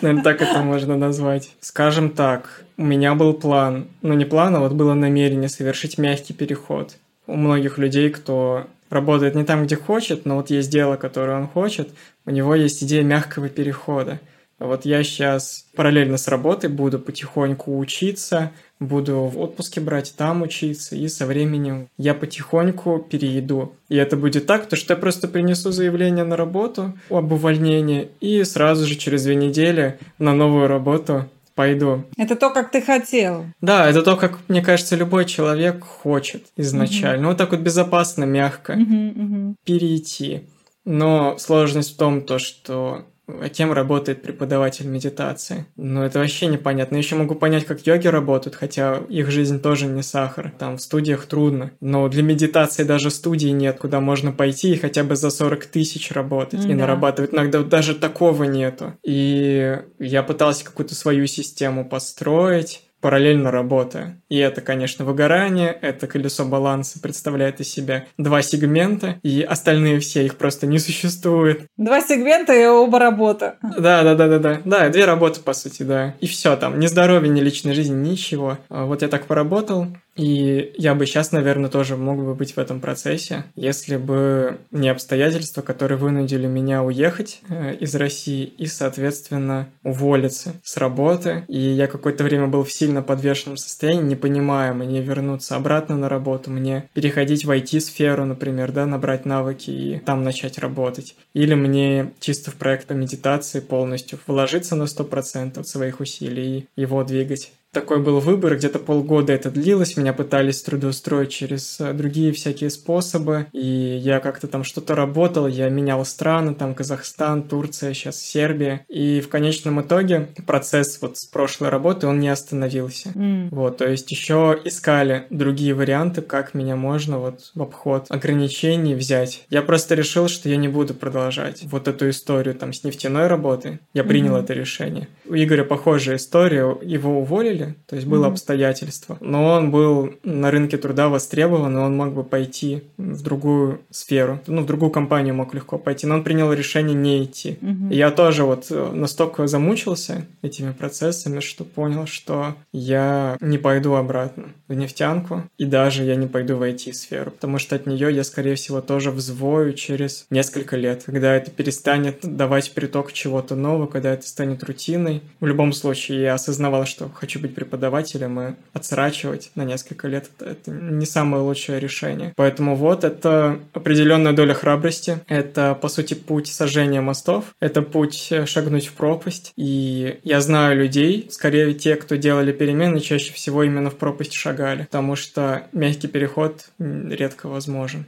Наверное, 0.00 0.22
так 0.22 0.42
это 0.42 0.62
можно 0.62 0.96
назвать. 0.96 1.50
Скажем 1.60 2.10
так, 2.10 2.64
у 2.76 2.84
меня 2.84 3.14
был 3.14 3.34
план, 3.34 3.88
ну 4.02 4.14
не 4.14 4.24
план, 4.24 4.54
а 4.56 4.60
вот 4.60 4.72
было 4.72 4.94
намерение 4.94 5.48
совершить 5.48 5.98
мягкий 5.98 6.34
переход. 6.34 6.96
У 7.26 7.36
многих 7.36 7.78
людей, 7.78 8.10
кто 8.10 8.66
работает 8.90 9.34
не 9.34 9.44
там, 9.44 9.64
где 9.64 9.76
хочет, 9.76 10.24
но 10.24 10.36
вот 10.36 10.50
есть 10.50 10.70
дело, 10.70 10.96
которое 10.96 11.38
он 11.38 11.48
хочет, 11.48 11.90
у 12.24 12.30
него 12.30 12.54
есть 12.54 12.82
идея 12.82 13.02
мягкого 13.02 13.48
перехода. 13.48 14.20
Вот 14.58 14.84
я 14.84 15.04
сейчас 15.04 15.66
параллельно 15.76 16.16
с 16.16 16.26
работой 16.26 16.68
буду 16.68 16.98
потихоньку 16.98 17.78
учиться, 17.78 18.50
буду 18.80 19.24
в 19.24 19.38
отпуске 19.38 19.80
брать, 19.80 20.14
там 20.16 20.42
учиться, 20.42 20.96
и 20.96 21.06
со 21.08 21.26
временем 21.26 21.88
я 21.96 22.14
потихоньку 22.14 22.98
перейду. 22.98 23.74
И 23.88 23.96
это 23.96 24.16
будет 24.16 24.46
так, 24.46 24.66
то 24.66 24.76
что 24.76 24.94
я 24.94 25.00
просто 25.00 25.28
принесу 25.28 25.70
заявление 25.70 26.24
на 26.24 26.36
работу 26.36 26.98
об 27.08 27.32
увольнении, 27.32 28.08
и 28.20 28.42
сразу 28.44 28.86
же 28.86 28.96
через 28.96 29.24
две 29.24 29.36
недели 29.36 29.98
на 30.18 30.34
новую 30.34 30.66
работу 30.66 31.26
пойду. 31.54 32.04
Это 32.16 32.36
то, 32.36 32.50
как 32.50 32.70
ты 32.70 32.80
хотел. 32.80 33.46
Да, 33.60 33.88
это 33.88 34.02
то, 34.02 34.16
как, 34.16 34.38
мне 34.48 34.62
кажется, 34.62 34.94
любой 34.94 35.24
человек 35.24 35.84
хочет 35.84 36.46
изначально. 36.56 37.22
Угу. 37.22 37.28
Вот 37.30 37.38
так 37.38 37.50
вот 37.50 37.60
безопасно, 37.60 38.24
мягко 38.24 38.72
угу, 38.72 39.22
угу. 39.22 39.56
перейти. 39.64 40.42
Но 40.84 41.36
сложность 41.38 41.94
в 41.94 41.96
том, 41.96 42.22
то, 42.22 42.38
что 42.38 43.06
а 43.28 43.48
кем 43.48 43.72
работает 43.72 44.22
преподаватель 44.22 44.86
медитации. 44.86 45.66
Ну, 45.76 46.02
это 46.02 46.18
вообще 46.18 46.46
непонятно. 46.46 46.96
Я 46.96 47.02
еще 47.02 47.16
могу 47.16 47.34
понять, 47.34 47.66
как 47.66 47.86
йоги 47.86 48.08
работают, 48.08 48.56
хотя 48.56 49.02
их 49.08 49.30
жизнь 49.30 49.60
тоже 49.60 49.86
не 49.86 50.02
сахар. 50.02 50.52
Там 50.58 50.78
в 50.78 50.82
студиях 50.82 51.26
трудно. 51.26 51.72
Но 51.80 52.08
для 52.08 52.22
медитации 52.22 52.84
даже 52.84 53.10
студии 53.10 53.48
нет, 53.48 53.78
куда 53.78 54.00
можно 54.00 54.32
пойти 54.32 54.72
и 54.72 54.78
хотя 54.78 55.04
бы 55.04 55.14
за 55.14 55.30
40 55.30 55.66
тысяч 55.66 56.10
работать 56.10 56.60
mm, 56.60 56.70
и 56.70 56.74
да. 56.74 56.80
нарабатывать. 56.80 57.34
Иногда 57.34 57.62
даже 57.62 57.94
такого 57.94 58.44
нету. 58.44 58.94
И 59.04 59.78
я 59.98 60.22
пытался 60.22 60.64
какую-то 60.64 60.94
свою 60.94 61.26
систему 61.26 61.88
построить 61.88 62.87
параллельно 63.00 63.50
работая. 63.50 64.20
И 64.28 64.38
это, 64.38 64.60
конечно, 64.60 65.04
выгорание, 65.04 65.70
это 65.70 66.06
колесо 66.06 66.44
баланса 66.44 67.00
представляет 67.00 67.60
из 67.60 67.70
себя 67.70 68.06
два 68.16 68.42
сегмента, 68.42 69.18
и 69.22 69.42
остальные 69.42 70.00
все 70.00 70.24
их 70.24 70.36
просто 70.36 70.66
не 70.66 70.78
существует. 70.78 71.62
Два 71.76 72.00
сегмента 72.00 72.52
и 72.52 72.66
оба 72.66 72.98
работа. 72.98 73.56
Да, 73.62 74.02
да, 74.02 74.14
да, 74.14 74.28
да, 74.28 74.38
да. 74.38 74.60
Да, 74.64 74.88
две 74.88 75.04
работы, 75.04 75.40
по 75.40 75.52
сути, 75.52 75.82
да. 75.82 76.14
И 76.20 76.26
все 76.26 76.56
там, 76.56 76.78
ни 76.78 76.86
здоровья, 76.86 77.28
ни 77.28 77.40
личной 77.40 77.74
жизни, 77.74 77.94
ничего. 77.94 78.58
А 78.68 78.84
вот 78.84 79.02
я 79.02 79.08
так 79.08 79.26
поработал, 79.26 79.86
и 80.18 80.72
я 80.76 80.96
бы 80.96 81.06
сейчас, 81.06 81.30
наверное, 81.30 81.70
тоже 81.70 81.96
мог 81.96 82.18
бы 82.18 82.34
быть 82.34 82.56
в 82.56 82.58
этом 82.58 82.80
процессе, 82.80 83.44
если 83.54 83.96
бы 83.96 84.58
не 84.72 84.88
обстоятельства, 84.88 85.62
которые 85.62 85.96
вынудили 85.96 86.48
меня 86.48 86.82
уехать 86.82 87.40
э, 87.48 87.76
из 87.76 87.94
России 87.94 88.42
и, 88.42 88.66
соответственно, 88.66 89.68
уволиться 89.84 90.54
с 90.64 90.76
работы. 90.76 91.44
И 91.46 91.60
я 91.60 91.86
какое-то 91.86 92.24
время 92.24 92.48
был 92.48 92.64
в 92.64 92.72
сильно 92.72 93.00
подвешенном 93.00 93.56
состоянии, 93.56 94.02
не 94.02 94.16
понимая, 94.16 94.74
мне 94.74 95.00
вернуться 95.00 95.54
обратно 95.54 95.96
на 95.96 96.08
работу, 96.08 96.50
мне 96.50 96.88
переходить 96.94 97.44
в 97.44 97.50
IT-сферу, 97.50 98.24
например, 98.24 98.72
да, 98.72 98.86
набрать 98.86 99.24
навыки 99.24 99.70
и 99.70 99.98
там 100.00 100.24
начать 100.24 100.58
работать. 100.58 101.14
Или 101.32 101.54
мне 101.54 102.12
чисто 102.18 102.50
в 102.50 102.54
проект 102.54 102.88
по 102.88 102.92
медитации 102.92 103.60
полностью 103.60 104.18
вложиться 104.26 104.74
на 104.74 104.84
100% 104.84 105.62
своих 105.62 106.00
усилий 106.00 106.58
и 106.58 106.80
его 106.80 107.04
двигать 107.04 107.52
такой 107.72 108.02
был 108.02 108.20
выбор, 108.20 108.56
где-то 108.56 108.78
полгода 108.78 109.32
это 109.32 109.50
длилось, 109.50 109.96
меня 109.96 110.12
пытались 110.12 110.62
трудоустроить 110.62 111.30
через 111.30 111.78
э, 111.80 111.92
другие 111.92 112.32
всякие 112.32 112.70
способы, 112.70 113.46
и 113.52 113.98
я 114.02 114.20
как-то 114.20 114.48
там 114.48 114.64
что-то 114.64 114.94
работал, 114.94 115.46
я 115.46 115.68
менял 115.68 116.04
страны, 116.04 116.54
там 116.54 116.74
Казахстан, 116.74 117.42
Турция, 117.42 117.94
сейчас 117.94 118.20
Сербия, 118.20 118.84
и 118.88 119.20
в 119.20 119.28
конечном 119.28 119.80
итоге 119.80 120.28
процесс 120.46 120.98
вот 121.02 121.18
с 121.18 121.26
прошлой 121.26 121.68
работы, 121.68 122.06
он 122.06 122.20
не 122.20 122.28
остановился. 122.28 123.10
Mm. 123.10 123.48
Вот, 123.50 123.78
то 123.78 123.88
есть 123.88 124.10
еще 124.10 124.58
искали 124.64 125.26
другие 125.30 125.74
варианты, 125.74 126.22
как 126.22 126.54
меня 126.54 126.76
можно 126.76 127.18
вот 127.18 127.52
в 127.54 127.62
обход 127.62 128.06
ограничений 128.08 128.94
взять. 128.94 129.44
Я 129.50 129.62
просто 129.62 129.94
решил, 129.94 130.28
что 130.28 130.48
я 130.48 130.56
не 130.56 130.68
буду 130.68 130.94
продолжать 130.94 131.62
вот 131.64 131.88
эту 131.88 132.10
историю 132.10 132.54
там 132.54 132.72
с 132.72 132.84
нефтяной 132.84 133.26
работы. 133.26 133.80
Я 133.92 134.04
принял 134.04 134.36
mm-hmm. 134.36 134.44
это 134.44 134.52
решение. 134.54 135.08
У 135.26 135.34
Игоря 135.34 135.64
похожая 135.64 136.16
история, 136.16 136.76
его 136.82 137.20
уволили, 137.20 137.57
были, 137.58 137.74
то 137.86 137.96
есть 137.96 138.08
было 138.08 138.26
mm-hmm. 138.26 138.30
обстоятельство, 138.30 139.16
но 139.20 139.46
он 139.46 139.70
был 139.70 140.14
на 140.22 140.50
рынке 140.50 140.76
труда 140.76 141.08
востребован, 141.08 141.76
и 141.76 141.80
он 141.80 141.96
мог 141.96 142.12
бы 142.12 142.24
пойти 142.24 142.82
в 142.96 143.22
другую 143.22 143.80
сферу, 143.90 144.40
ну, 144.46 144.62
в 144.62 144.66
другую 144.66 144.90
компанию 144.90 145.34
мог 145.34 145.54
легко 145.54 145.78
пойти, 145.78 146.06
но 146.06 146.16
он 146.16 146.24
принял 146.24 146.52
решение 146.52 146.94
не 146.94 147.24
идти. 147.24 147.58
Mm-hmm. 147.60 147.92
И 147.92 147.96
я 147.96 148.10
тоже 148.10 148.44
вот 148.44 148.66
э, 148.70 148.90
настолько 148.92 149.46
замучился 149.46 150.26
этими 150.42 150.72
процессами, 150.72 151.40
что 151.40 151.64
понял, 151.64 152.06
что 152.06 152.54
я 152.72 153.36
не 153.40 153.58
пойду 153.58 153.94
обратно 153.94 154.44
в 154.68 154.74
нефтянку, 154.74 155.44
и 155.56 155.64
даже 155.64 156.04
я 156.04 156.16
не 156.16 156.26
пойду 156.26 156.56
в 156.56 156.62
IT-сферу, 156.62 157.30
потому 157.30 157.58
что 157.58 157.76
от 157.76 157.86
нее 157.86 158.14
я, 158.14 158.24
скорее 158.24 158.54
всего, 158.54 158.80
тоже 158.80 159.10
взвою 159.10 159.72
через 159.74 160.26
несколько 160.30 160.76
лет, 160.76 161.04
когда 161.06 161.34
это 161.34 161.50
перестанет 161.50 162.18
давать 162.22 162.72
приток 162.72 163.12
чего-то 163.12 163.54
нового, 163.54 163.86
когда 163.86 164.12
это 164.12 164.26
станет 164.26 164.62
рутиной. 164.64 165.22
В 165.40 165.46
любом 165.46 165.72
случае, 165.72 166.22
я 166.22 166.34
осознавал, 166.34 166.84
что 166.84 167.08
хочу 167.08 167.40
быть 167.40 167.47
преподавателем, 167.48 168.40
и 168.40 168.54
отсрачивать 168.72 169.50
на 169.54 169.64
несколько 169.64 170.08
лет— 170.08 170.30
это 170.40 170.70
не 170.70 171.06
самое 171.06 171.42
лучшее 171.42 171.80
решение. 171.80 172.32
Поэтому 172.36 172.76
вот 172.76 173.04
это 173.04 173.58
определенная 173.72 174.32
доля 174.32 174.54
храбрости, 174.54 175.20
это, 175.28 175.74
по 175.74 175.88
сути, 175.88 176.14
путь 176.14 176.48
сожжения 176.48 177.00
мостов, 177.00 177.54
это 177.60 177.82
путь 177.82 178.32
шагнуть 178.46 178.86
в 178.86 178.92
пропасть, 178.92 179.52
и 179.56 180.18
я 180.24 180.40
знаю 180.40 180.78
людей, 180.78 181.28
скорее 181.30 181.74
те, 181.74 181.96
кто 181.96 182.16
делали 182.16 182.52
перемены, 182.52 183.00
чаще 183.00 183.32
всего 183.32 183.62
именно 183.62 183.90
в 183.90 183.96
пропасть 183.96 184.32
шагали, 184.32 184.82
потому 184.84 185.16
что 185.16 185.64
мягкий 185.72 186.08
переход 186.08 186.70
редко 186.78 187.48
возможен 187.48 188.06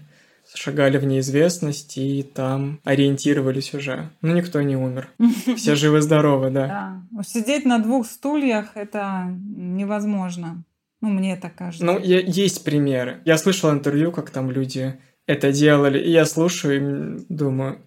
шагали 0.54 0.98
в 0.98 1.04
неизвестность 1.04 1.96
и 1.96 2.22
там 2.22 2.80
ориентировались 2.84 3.74
уже. 3.74 4.10
Ну, 4.22 4.34
никто 4.34 4.60
не 4.62 4.76
умер. 4.76 5.08
Все 5.56 5.74
живы-здоровы, 5.74 6.50
да. 6.50 7.02
Да. 7.10 7.22
Сидеть 7.22 7.64
на 7.64 7.78
двух 7.78 8.06
стульях— 8.06 8.72
это 8.74 9.26
невозможно. 9.28 10.64
Ну, 11.00 11.08
мне 11.08 11.36
так 11.36 11.54
кажется. 11.54 11.84
Ну, 11.84 11.98
я, 11.98 12.20
есть 12.20 12.64
примеры. 12.64 13.20
Я 13.24 13.38
слышал 13.38 13.70
интервью, 13.70 14.12
как 14.12 14.30
там 14.30 14.50
люди 14.50 14.98
это 15.26 15.52
делали, 15.52 15.98
и 15.98 16.10
я 16.10 16.24
слушаю 16.24 17.20
и 17.20 17.24
думаю, 17.28 17.78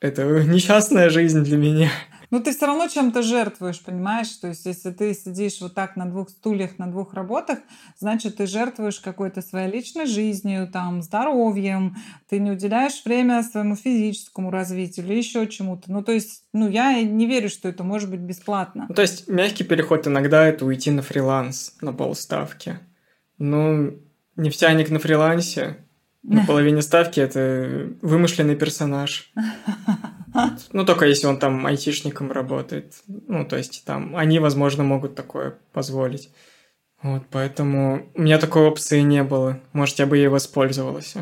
это 0.00 0.22
несчастная 0.44 1.10
жизнь 1.10 1.42
для 1.42 1.56
меня. 1.56 1.90
Ну, 2.32 2.40
ты 2.40 2.52
все 2.52 2.64
равно 2.64 2.88
чем-то 2.88 3.20
жертвуешь, 3.20 3.82
понимаешь? 3.82 4.30
То 4.36 4.48
есть, 4.48 4.64
если 4.64 4.90
ты 4.90 5.12
сидишь 5.12 5.60
вот 5.60 5.74
так 5.74 5.96
на 5.96 6.06
двух 6.06 6.30
стульях, 6.30 6.78
на 6.78 6.90
двух 6.90 7.12
работах, 7.12 7.58
значит, 7.98 8.38
ты 8.38 8.46
жертвуешь 8.46 9.00
какой-то 9.00 9.42
своей 9.42 9.70
личной 9.70 10.06
жизнью, 10.06 10.66
там, 10.72 11.02
здоровьем, 11.02 11.94
ты 12.30 12.38
не 12.38 12.50
уделяешь 12.50 13.04
время 13.04 13.42
своему 13.42 13.76
физическому 13.76 14.50
развитию 14.50 15.04
или 15.04 15.14
еще 15.14 15.46
чему-то. 15.46 15.92
Ну, 15.92 16.02
то 16.02 16.12
есть, 16.12 16.44
ну, 16.54 16.70
я 16.70 17.02
не 17.02 17.26
верю, 17.26 17.50
что 17.50 17.68
это 17.68 17.84
может 17.84 18.10
быть 18.10 18.20
бесплатно. 18.20 18.86
Ну, 18.88 18.94
то 18.94 19.02
есть, 19.02 19.28
мягкий 19.28 19.64
переход 19.64 20.06
иногда 20.06 20.46
это 20.46 20.64
уйти 20.64 20.90
на 20.90 21.02
фриланс 21.02 21.76
на 21.82 21.92
полставки. 21.92 22.78
Ну, 23.36 23.98
нефтяник 24.36 24.88
на 24.88 24.98
фрилансе, 24.98 25.84
на 26.22 26.42
половине 26.46 26.80
ставки 26.80 27.20
это 27.20 27.90
вымышленный 28.00 28.56
персонаж. 28.56 29.30
Ну, 30.72 30.84
только 30.84 31.06
если 31.06 31.26
он 31.26 31.38
там 31.38 31.66
айтишником 31.66 32.32
работает. 32.32 33.02
Ну, 33.06 33.44
то 33.44 33.56
есть 33.56 33.84
там 33.84 34.16
они, 34.16 34.38
возможно, 34.38 34.84
могут 34.84 35.14
такое 35.14 35.58
позволить. 35.72 36.30
Вот, 37.02 37.24
поэтому 37.30 38.06
у 38.14 38.22
меня 38.22 38.38
такой 38.38 38.62
опции 38.62 39.00
не 39.00 39.24
было. 39.24 39.60
Может, 39.72 39.98
я 39.98 40.06
бы 40.06 40.16
ей 40.16 40.28
воспользовалась. 40.28 41.16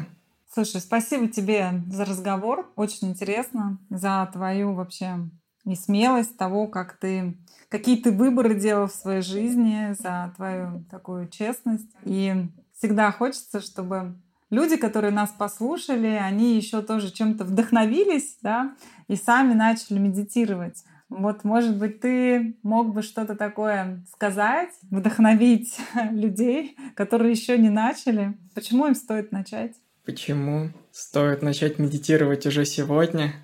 Слушай, 0.52 0.80
спасибо 0.80 1.28
тебе 1.28 1.82
за 1.88 2.04
разговор. 2.04 2.70
Очень 2.76 3.10
интересно. 3.10 3.78
За 3.88 4.28
твою 4.32 4.74
вообще 4.74 5.30
и 5.64 5.74
смелость 5.74 6.36
того, 6.36 6.66
как 6.66 6.98
ты, 6.98 7.36
какие 7.68 7.96
ты 7.96 8.10
выборы 8.10 8.54
делал 8.54 8.88
в 8.88 8.92
своей 8.92 9.22
жизни, 9.22 9.94
за 9.98 10.32
твою 10.36 10.84
такую 10.90 11.28
честность. 11.28 11.88
И 12.04 12.48
всегда 12.76 13.12
хочется, 13.12 13.60
чтобы 13.60 14.16
люди, 14.50 14.76
которые 14.76 15.12
нас 15.12 15.30
послушали, 15.30 16.08
они 16.08 16.56
еще 16.56 16.82
тоже 16.82 17.10
чем-то 17.10 17.44
вдохновились, 17.44 18.38
да, 18.42 18.74
и 19.08 19.16
сами 19.16 19.54
начали 19.54 19.98
медитировать. 19.98 20.84
Вот, 21.08 21.42
может 21.42 21.76
быть, 21.76 22.00
ты 22.00 22.56
мог 22.62 22.94
бы 22.94 23.02
что-то 23.02 23.34
такое 23.34 24.04
сказать, 24.12 24.70
вдохновить 24.90 25.76
людей, 26.10 26.76
которые 26.94 27.32
еще 27.32 27.58
не 27.58 27.70
начали. 27.70 28.38
Почему 28.54 28.86
им 28.86 28.94
стоит 28.94 29.32
начать? 29.32 29.74
Почему 30.04 30.70
стоит 30.92 31.42
начать 31.42 31.78
медитировать 31.78 32.46
уже 32.46 32.64
сегодня? 32.64 33.34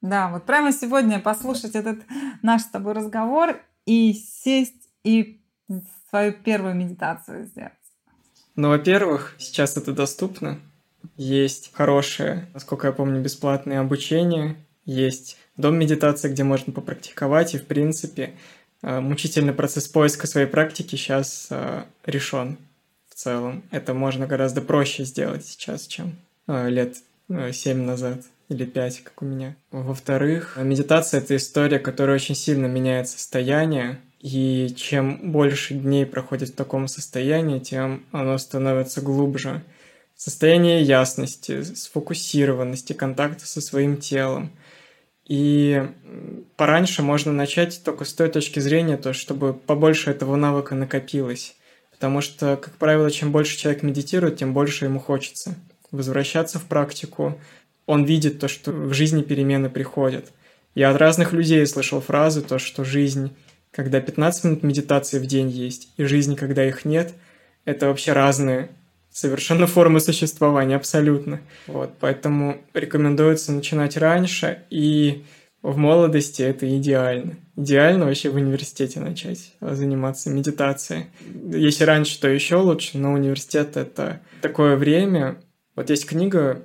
Да, 0.00 0.28
вот 0.28 0.46
прямо 0.46 0.72
сегодня 0.72 1.18
послушать 1.18 1.74
этот 1.74 1.98
наш 2.42 2.62
с 2.62 2.66
тобой 2.66 2.92
разговор 2.92 3.60
и 3.84 4.12
сесть 4.12 4.88
и 5.02 5.40
свою 6.08 6.32
первую 6.32 6.74
медитацию 6.74 7.46
сделать. 7.46 7.72
Ну, 8.58 8.70
во-первых, 8.70 9.36
сейчас 9.38 9.76
это 9.76 9.92
доступно. 9.92 10.58
Есть 11.16 11.70
хорошее, 11.74 12.48
насколько 12.54 12.88
я 12.88 12.92
помню, 12.92 13.20
бесплатное 13.20 13.78
обучение. 13.78 14.56
Есть 14.84 15.36
дом 15.56 15.78
медитации, 15.78 16.28
где 16.28 16.42
можно 16.42 16.72
попрактиковать. 16.72 17.54
И, 17.54 17.58
в 17.58 17.66
принципе, 17.66 18.32
э, 18.82 18.98
мучительный 18.98 19.52
процесс 19.52 19.86
поиска 19.86 20.26
своей 20.26 20.48
практики 20.48 20.96
сейчас 20.96 21.46
э, 21.50 21.84
решен 22.04 22.58
в 23.08 23.14
целом. 23.14 23.62
Это 23.70 23.94
можно 23.94 24.26
гораздо 24.26 24.60
проще 24.60 25.04
сделать 25.04 25.46
сейчас, 25.46 25.86
чем 25.86 26.16
э, 26.48 26.68
лет 26.68 26.96
семь 27.52 27.84
назад 27.84 28.22
или 28.48 28.64
пять, 28.64 29.04
как 29.04 29.22
у 29.22 29.24
меня. 29.24 29.54
Во-вторых, 29.70 30.58
медитация— 30.60 31.20
это 31.20 31.36
история, 31.36 31.78
которая 31.78 32.16
очень 32.16 32.34
сильно 32.34 32.66
меняет 32.66 33.08
состояние, 33.08 34.00
и 34.20 34.74
чем 34.76 35.32
больше 35.32 35.74
дней 35.74 36.04
проходит 36.04 36.50
в 36.50 36.54
таком 36.54 36.88
состоянии, 36.88 37.60
тем 37.60 38.04
оно 38.10 38.36
становится 38.38 39.00
глубже. 39.00 39.62
Состояние 40.16 40.82
ясности, 40.82 41.62
сфокусированности, 41.62 42.92
контакта 42.92 43.46
со 43.46 43.60
своим 43.60 43.96
телом. 43.96 44.50
И 45.28 45.86
пораньше 46.56 47.02
можно 47.02 47.32
начать 47.32 47.82
только 47.84 48.04
с 48.04 48.12
той 48.12 48.28
точки 48.28 48.58
зрения, 48.58 48.96
то, 48.96 49.12
чтобы 49.12 49.54
побольше 49.54 50.10
этого 50.10 50.34
навыка 50.34 50.74
накопилось. 50.74 51.54
Потому 51.92 52.20
что, 52.20 52.56
как 52.56 52.74
правило, 52.74 53.10
чем 53.10 53.30
больше 53.30 53.56
человек 53.56 53.82
медитирует, 53.82 54.38
тем 54.38 54.54
больше 54.54 54.86
ему 54.86 54.98
хочется 54.98 55.54
возвращаться 55.92 56.58
в 56.58 56.64
практику. 56.64 57.38
Он 57.86 58.04
видит 58.04 58.40
то, 58.40 58.48
что 58.48 58.72
в 58.72 58.92
жизни 58.94 59.22
перемены 59.22 59.70
приходят. 59.70 60.32
Я 60.74 60.90
от 60.90 60.96
разных 60.96 61.32
людей 61.32 61.64
слышал 61.66 62.00
фразы, 62.00 62.42
то, 62.42 62.58
что 62.58 62.84
жизнь 62.84 63.30
когда 63.70 64.00
15 64.00 64.44
минут 64.44 64.62
медитации 64.62 65.18
в 65.18 65.26
день 65.26 65.48
есть, 65.48 65.92
и 65.96 66.04
жизнь, 66.04 66.36
когда 66.36 66.64
их 66.64 66.84
нет, 66.84 67.12
это 67.64 67.86
вообще 67.86 68.12
разные 68.12 68.70
совершенно 69.10 69.66
формы 69.68 70.00
существования, 70.00 70.76
абсолютно. 70.76 71.40
Вот, 71.66 71.92
поэтому 72.00 72.58
рекомендуется 72.74 73.52
начинать 73.52 73.96
раньше, 73.96 74.62
и 74.70 75.24
в 75.62 75.76
молодости 75.76 76.42
это 76.42 76.76
идеально. 76.78 77.36
Идеально 77.56 78.06
вообще 78.06 78.30
в 78.30 78.36
университете 78.36 79.00
начать 79.00 79.52
заниматься 79.60 80.30
медитацией. 80.30 81.06
Если 81.50 81.84
раньше, 81.84 82.20
то 82.20 82.28
еще 82.28 82.56
лучше, 82.56 82.98
но 82.98 83.12
университет— 83.12 83.72
это 83.76 84.20
такое 84.40 84.76
время. 84.76 85.38
Вот 85.74 85.90
есть 85.90 86.06
книга 86.06 86.62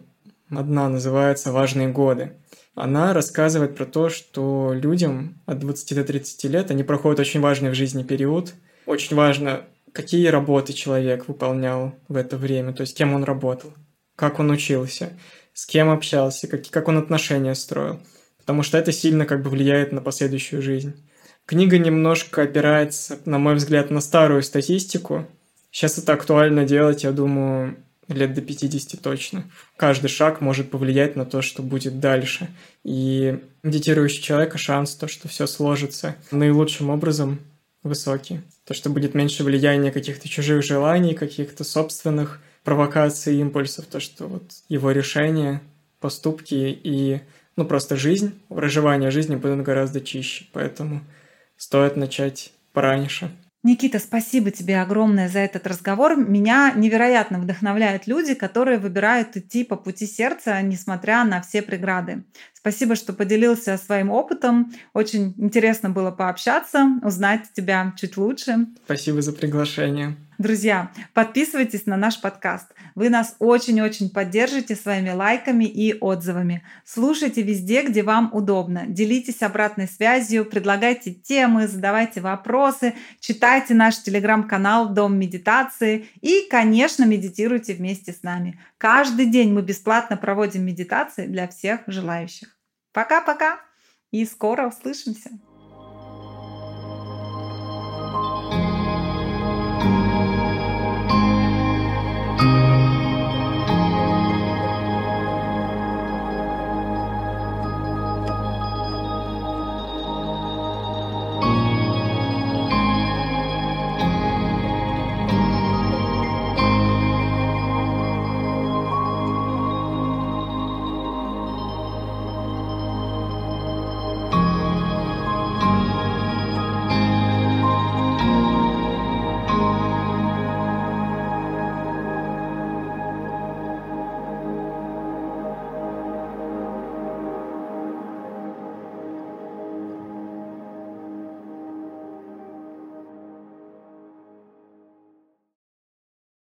одна, 0.49 0.89
называется 0.89 1.51
«Важные 1.51 1.87
годы». 1.87 2.33
Она 2.75 3.13
рассказывает 3.13 3.75
про 3.75 3.85
то, 3.85 4.09
что 4.09 4.73
людям 4.73 5.41
от 5.45 5.59
20 5.59 5.95
до 5.95 6.03
30 6.03 6.43
лет 6.45 6.71
они 6.71 6.83
проходят 6.83 7.19
очень 7.19 7.39
важный 7.39 7.69
в 7.69 7.75
жизни 7.75 8.03
период. 8.03 8.53
Очень 8.87 9.15
важно, 9.15 9.65
какие 9.91 10.27
работы 10.27 10.73
человек 10.73 11.27
выполнял 11.27 11.93
в 12.07 12.15
это 12.15 12.35
время, 12.35 12.73
то 12.73 12.81
есть 12.81 12.97
кем 12.97 13.13
он 13.13 13.23
работал, 13.23 13.73
как 14.15 14.39
он 14.39 14.49
учился, 14.49 15.13
с 15.53 15.67
кем 15.67 15.89
общался, 15.89 16.47
как, 16.47 16.67
как 16.69 16.87
он 16.87 16.97
отношения 16.97 17.53
строил. 17.53 17.99
Потому 18.39 18.63
что 18.63 18.77
это 18.77 18.91
сильно 18.91 19.25
как 19.25 19.43
бы 19.43 19.49
влияет 19.49 19.91
на 19.91 20.01
последующую 20.01 20.61
жизнь. 20.61 20.95
Книга 21.45 21.77
немножко 21.77 22.41
опирается, 22.41 23.19
на 23.25 23.37
мой 23.37 23.55
взгляд, 23.55 23.91
на 23.91 24.01
старую 24.01 24.41
статистику. 24.43 25.27
Сейчас 25.71 25.97
это 25.97 26.13
актуально 26.13 26.65
делать, 26.65 27.03
я 27.03 27.11
думаю, 27.11 27.77
лет 28.07 28.33
до 28.33 28.41
50 28.41 29.01
точно. 29.01 29.45
Каждый 29.77 30.07
шаг 30.07 30.41
может 30.41 30.71
повлиять 30.71 31.15
на 31.15 31.25
то, 31.25 31.41
что 31.41 31.61
будет 31.61 31.99
дальше. 31.99 32.49
И 32.83 33.39
медитирующий 33.63 34.21
человека 34.21 34.57
шанс, 34.57 34.95
то, 34.95 35.07
что 35.07 35.27
все 35.27 35.47
сложится 35.47 36.15
наилучшим 36.31 36.89
образом, 36.89 37.39
высокий. 37.83 38.41
То, 38.65 38.73
что 38.73 38.89
будет 38.89 39.13
меньше 39.13 39.43
влияния 39.43 39.91
каких-то 39.91 40.27
чужих 40.29 40.63
желаний, 40.63 41.13
каких-то 41.13 41.63
собственных 41.63 42.41
провокаций, 42.63 43.37
импульсов, 43.37 43.85
то, 43.85 43.99
что 43.99 44.27
вот 44.27 44.43
его 44.69 44.91
решения, 44.91 45.61
поступки 45.99 46.53
и 46.83 47.21
ну 47.55 47.65
просто 47.65 47.95
жизнь, 47.95 48.33
проживание 48.47 49.11
жизни 49.11 49.35
будут 49.35 49.61
гораздо 49.61 50.01
чище. 50.01 50.45
Поэтому 50.53 51.01
стоит 51.57 51.95
начать 51.95 52.51
пораньше. 52.71 53.31
Никита, 53.63 53.97
спасибо 53.99 54.51
тебе 54.51 54.81
огромное 54.81 55.29
за 55.29 55.39
этот 55.39 55.65
разговор. 55.67 56.17
Меня 56.17 56.73
невероятно 56.75 57.39
вдохновляют 57.39 58.07
люди, 58.07 58.33
которые 58.33 58.77
выбирают 58.77 59.37
идти 59.37 59.63
по 59.63 59.77
пути 59.77 60.05
сердца, 60.05 60.61
несмотря 60.61 61.23
на 61.23 61.41
все 61.41 61.61
преграды. 61.61 62.25
Спасибо, 62.53 62.95
что 62.95 63.13
поделился 63.13 63.77
своим 63.77 64.09
опытом. 64.09 64.73
Очень 64.93 65.33
интересно 65.37 65.89
было 65.89 66.11
пообщаться, 66.11 66.87
узнать 67.03 67.53
тебя 67.53 67.93
чуть 67.97 68.17
лучше. 68.17 68.67
Спасибо 68.85 69.21
за 69.21 69.31
приглашение. 69.31 70.17
Друзья, 70.39 70.91
подписывайтесь 71.13 71.85
на 71.85 71.95
наш 71.95 72.19
подкаст. 72.19 72.73
Вы 72.95 73.09
нас 73.09 73.35
очень-очень 73.39 74.09
поддержите 74.09 74.75
своими 74.75 75.11
лайками 75.11 75.65
и 75.65 75.97
отзывами. 75.99 76.63
Слушайте 76.85 77.43
везде, 77.43 77.83
где 77.83 78.01
вам 78.01 78.29
удобно. 78.33 78.85
Делитесь 78.87 79.41
обратной 79.43 79.87
связью, 79.87 80.45
предлагайте 80.45 81.13
темы, 81.13 81.67
задавайте 81.67 82.21
вопросы, 82.21 82.95
читайте 83.19 83.73
наш 83.75 84.01
телеграм-канал 84.01 84.89
«Дом 84.89 85.17
медитации» 85.19 86.07
и, 86.21 86.47
конечно, 86.49 87.03
медитируйте 87.03 87.75
вместе 87.75 88.11
с 88.11 88.23
нами. 88.23 88.59
Каждый 88.77 89.27
день 89.27 89.53
мы 89.53 89.61
бесплатно 89.61 90.17
проводим 90.17 90.65
медитации 90.65 91.27
для 91.27 91.47
всех 91.47 91.81
желающих. 91.85 92.57
Пока-пока 92.91 93.59
и 94.11 94.25
скоро 94.25 94.67
услышимся! 94.67 95.29